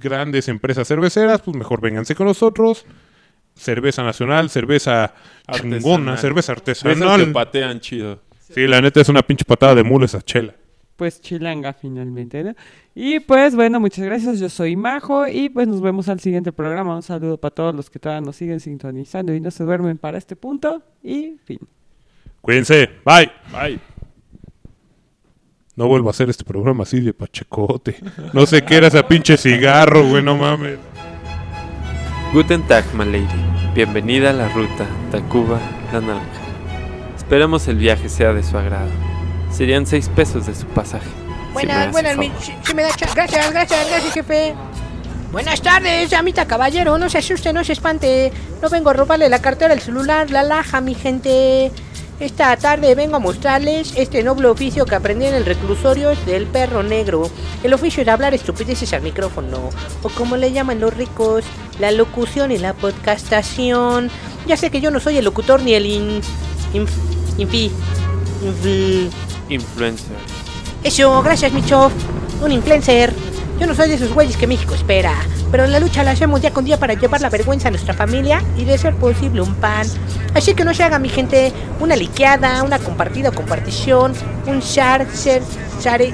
grandes 0.00 0.48
empresas 0.48 0.88
cerveceras, 0.88 1.40
pues 1.40 1.56
mejor 1.56 1.80
vénganse 1.80 2.16
con 2.16 2.26
nosotros. 2.26 2.84
Cerveza 3.54 4.02
nacional, 4.02 4.50
cerveza 4.50 5.14
chingona, 5.52 6.14
Artesanal. 6.14 6.18
cerveza 6.18 6.54
De 6.54 6.72
esas 6.72 6.84
artesanal. 6.86 7.26
que 7.26 7.30
patean 7.32 7.78
chido. 7.78 8.18
Sí, 8.54 8.66
la 8.66 8.80
neta 8.80 9.00
es 9.00 9.08
una 9.08 9.22
pinche 9.22 9.44
patada 9.44 9.74
de 9.74 9.82
mula 9.82 10.04
esa 10.04 10.20
chela. 10.20 10.54
Pues 10.96 11.20
chilanga 11.20 11.72
finalmente, 11.72 12.44
¿no? 12.44 12.54
Y 12.94 13.20
pues 13.20 13.56
bueno, 13.56 13.80
muchas 13.80 14.04
gracias. 14.04 14.38
Yo 14.38 14.48
soy 14.48 14.76
Majo 14.76 15.26
y 15.26 15.48
pues 15.48 15.66
nos 15.66 15.80
vemos 15.80 16.08
al 16.08 16.20
siguiente 16.20 16.52
programa. 16.52 16.94
Un 16.94 17.02
saludo 17.02 17.38
para 17.38 17.54
todos 17.54 17.74
los 17.74 17.88
que 17.88 17.98
todavía 17.98 18.20
nos 18.20 18.36
siguen 18.36 18.60
sintonizando 18.60 19.34
y 19.34 19.40
no 19.40 19.50
se 19.50 19.64
duermen 19.64 19.96
para 19.96 20.18
este 20.18 20.36
punto. 20.36 20.82
Y 21.02 21.38
fin. 21.44 21.58
Cuídense, 22.42 22.90
bye. 23.04 23.30
Bye. 23.50 23.80
No 25.74 25.88
vuelvo 25.88 26.08
a 26.08 26.10
hacer 26.10 26.28
este 26.28 26.44
programa 26.44 26.82
así 26.82 27.00
de 27.00 27.14
pachecote. 27.14 27.96
No 28.34 28.44
sé 28.44 28.62
qué 28.62 28.76
era 28.76 28.88
ese 28.88 29.02
pinche 29.04 29.38
cigarro, 29.38 30.06
güey, 30.06 30.22
no 30.22 30.36
mames. 30.36 30.78
Guten 32.34 32.62
Tag, 32.66 32.84
my 32.94 33.06
lady. 33.06 33.26
Bienvenida 33.74 34.30
a 34.30 34.32
la 34.34 34.48
ruta 34.50 34.86
Tacuba 35.10 35.58
La 35.92 36.00
Naranja. 36.02 36.41
Esperamos 37.32 37.66
el 37.66 37.76
viaje 37.76 38.10
sea 38.10 38.34
de 38.34 38.42
su 38.42 38.58
agrado. 38.58 38.90
Serían 39.50 39.86
seis 39.86 40.10
pesos 40.14 40.44
de 40.46 40.54
su 40.54 40.66
pasaje. 40.66 41.06
Buenas, 41.54 41.90
buenas, 41.90 42.18
mi- 42.18 42.30
si, 42.38 42.52
si 42.62 42.74
me 42.74 42.82
da 42.82 42.90
cha- 42.94 43.08
Gracias, 43.14 43.50
gracias, 43.50 43.88
gracias, 43.88 44.12
jefe. 44.12 44.54
Buenas 45.32 45.62
tardes, 45.62 46.12
amita 46.12 46.44
caballero. 46.46 46.98
No 46.98 47.08
se 47.08 47.16
asuste, 47.16 47.54
no 47.54 47.64
se 47.64 47.72
espante. 47.72 48.30
No 48.60 48.68
vengo 48.68 48.90
a 48.90 48.92
robarle 48.92 49.30
la 49.30 49.40
cartera, 49.40 49.72
el 49.72 49.80
celular, 49.80 50.30
la 50.30 50.42
laja, 50.42 50.82
mi 50.82 50.94
gente. 50.94 51.72
Esta 52.20 52.54
tarde 52.58 52.94
vengo 52.94 53.16
a 53.16 53.18
mostrarles 53.18 53.94
este 53.96 54.22
noble 54.22 54.48
oficio 54.48 54.84
que 54.84 54.94
aprendí 54.94 55.24
en 55.24 55.32
el 55.34 55.46
reclusorio 55.46 56.10
del 56.26 56.44
perro 56.44 56.82
negro. 56.82 57.30
El 57.62 57.72
oficio 57.72 58.04
de 58.04 58.10
hablar 58.10 58.34
estupideces 58.34 58.92
al 58.92 59.00
micrófono, 59.00 59.70
o 60.02 60.08
como 60.10 60.36
le 60.36 60.52
llaman 60.52 60.80
los 60.80 60.92
ricos, 60.94 61.44
la 61.80 61.92
locución 61.92 62.52
y 62.52 62.58
la 62.58 62.74
podcastación. 62.74 64.10
Ya 64.46 64.58
sé 64.58 64.70
que 64.70 64.82
yo 64.82 64.90
no 64.90 65.00
soy 65.00 65.16
el 65.16 65.24
locutor 65.24 65.62
ni 65.62 65.72
el 65.72 65.86
in, 65.86 66.20
inf- 66.74 66.90
infi, 67.38 67.70
infi- 68.44 69.10
Influencer. 69.48 70.16
eso, 70.84 71.22
gracias, 71.22 71.52
Michof. 71.52 71.92
Un 72.42 72.52
influencer. 72.52 73.12
Yo 73.60 73.66
no 73.66 73.74
soy 73.74 73.88
de 73.88 73.94
esos 73.94 74.12
güeyes 74.12 74.36
que 74.36 74.46
México 74.48 74.74
espera, 74.74 75.12
pero 75.52 75.66
la 75.68 75.78
lucha 75.78 76.02
la 76.02 76.10
hacemos 76.12 76.40
día 76.40 76.50
con 76.52 76.64
día 76.64 76.78
para 76.78 76.94
llevar 76.94 77.20
la 77.20 77.30
vergüenza 77.30 77.68
a 77.68 77.70
nuestra 77.70 77.94
familia 77.94 78.42
y 78.58 78.64
de 78.64 78.76
ser 78.76 78.94
posible 78.96 79.40
un 79.40 79.54
pan. 79.56 79.86
Así 80.34 80.54
que 80.54 80.64
no 80.64 80.74
se 80.74 80.82
haga, 80.82 80.98
mi 80.98 81.08
gente, 81.08 81.52
una 81.78 81.94
liqueada, 81.94 82.62
una 82.64 82.78
compartida 82.80 83.28
o 83.28 83.32
compartición, 83.32 84.14
un 84.46 84.58
share, 84.60 85.06
share, 85.14 85.42
share. 85.80 86.12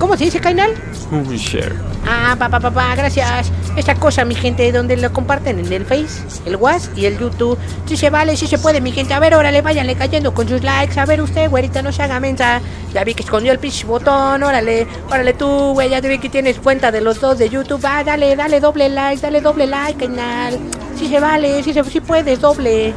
¿Cómo 0.00 0.16
se 0.16 0.24
dice, 0.24 0.40
Kainal? 0.40 0.72
Un 1.12 1.24
share. 1.36 1.74
Ah, 2.06 2.34
pa, 2.36 2.48
pa, 2.48 2.58
pa, 2.58 2.70
pa, 2.72 2.94
gracias. 2.96 3.52
Esta 3.76 3.96
cosa, 3.96 4.24
mi 4.24 4.36
gente, 4.36 4.70
donde 4.70 4.96
lo 4.96 5.12
comparten 5.12 5.58
en 5.58 5.72
el 5.72 5.84
Face, 5.84 6.22
el 6.46 6.54
WhatsApp 6.54 6.96
y 6.96 7.06
el 7.06 7.18
YouTube. 7.18 7.58
Sí 7.86 7.96
se 7.96 8.08
vale, 8.08 8.36
sí 8.36 8.46
se 8.46 8.58
puede, 8.58 8.80
mi 8.80 8.92
gente. 8.92 9.14
A 9.14 9.18
ver, 9.18 9.34
órale, 9.34 9.62
váyanle 9.62 9.96
cayendo 9.96 10.32
con 10.32 10.48
sus 10.48 10.62
likes. 10.62 10.98
A 11.00 11.04
ver, 11.06 11.20
usted, 11.20 11.50
güerita, 11.50 11.82
no 11.82 11.90
se 11.90 12.02
haga 12.02 12.20
mensa. 12.20 12.60
Ya 12.92 13.02
vi 13.02 13.14
que 13.14 13.24
escondió 13.24 13.50
el 13.50 13.58
pinche 13.58 13.84
botón, 13.84 14.44
órale. 14.44 14.86
Órale 15.10 15.34
tú, 15.34 15.72
güey, 15.72 15.90
ya 15.90 16.00
te 16.00 16.08
vi 16.08 16.18
que 16.18 16.28
tienes 16.28 16.58
cuenta 16.60 16.92
de 16.92 17.00
los 17.00 17.20
dos 17.20 17.36
de 17.38 17.48
YouTube. 17.48 17.80
Ah, 17.82 18.04
dale, 18.04 18.36
dale 18.36 18.60
doble 18.60 18.88
like, 18.88 19.20
dale 19.20 19.40
doble 19.40 19.66
like, 19.66 20.06
canal. 20.06 20.56
Sí 20.96 21.08
se 21.08 21.18
vale, 21.18 21.60
sí, 21.64 21.72
se, 21.72 21.82
sí 21.82 22.00
puedes, 22.00 22.40
doble. 22.40 22.94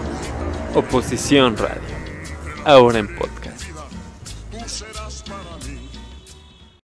Oposición 0.75 1.57
Radio. 1.57 1.81
Ahora 2.65 2.99
en 2.99 3.07
podcast. 3.15 3.36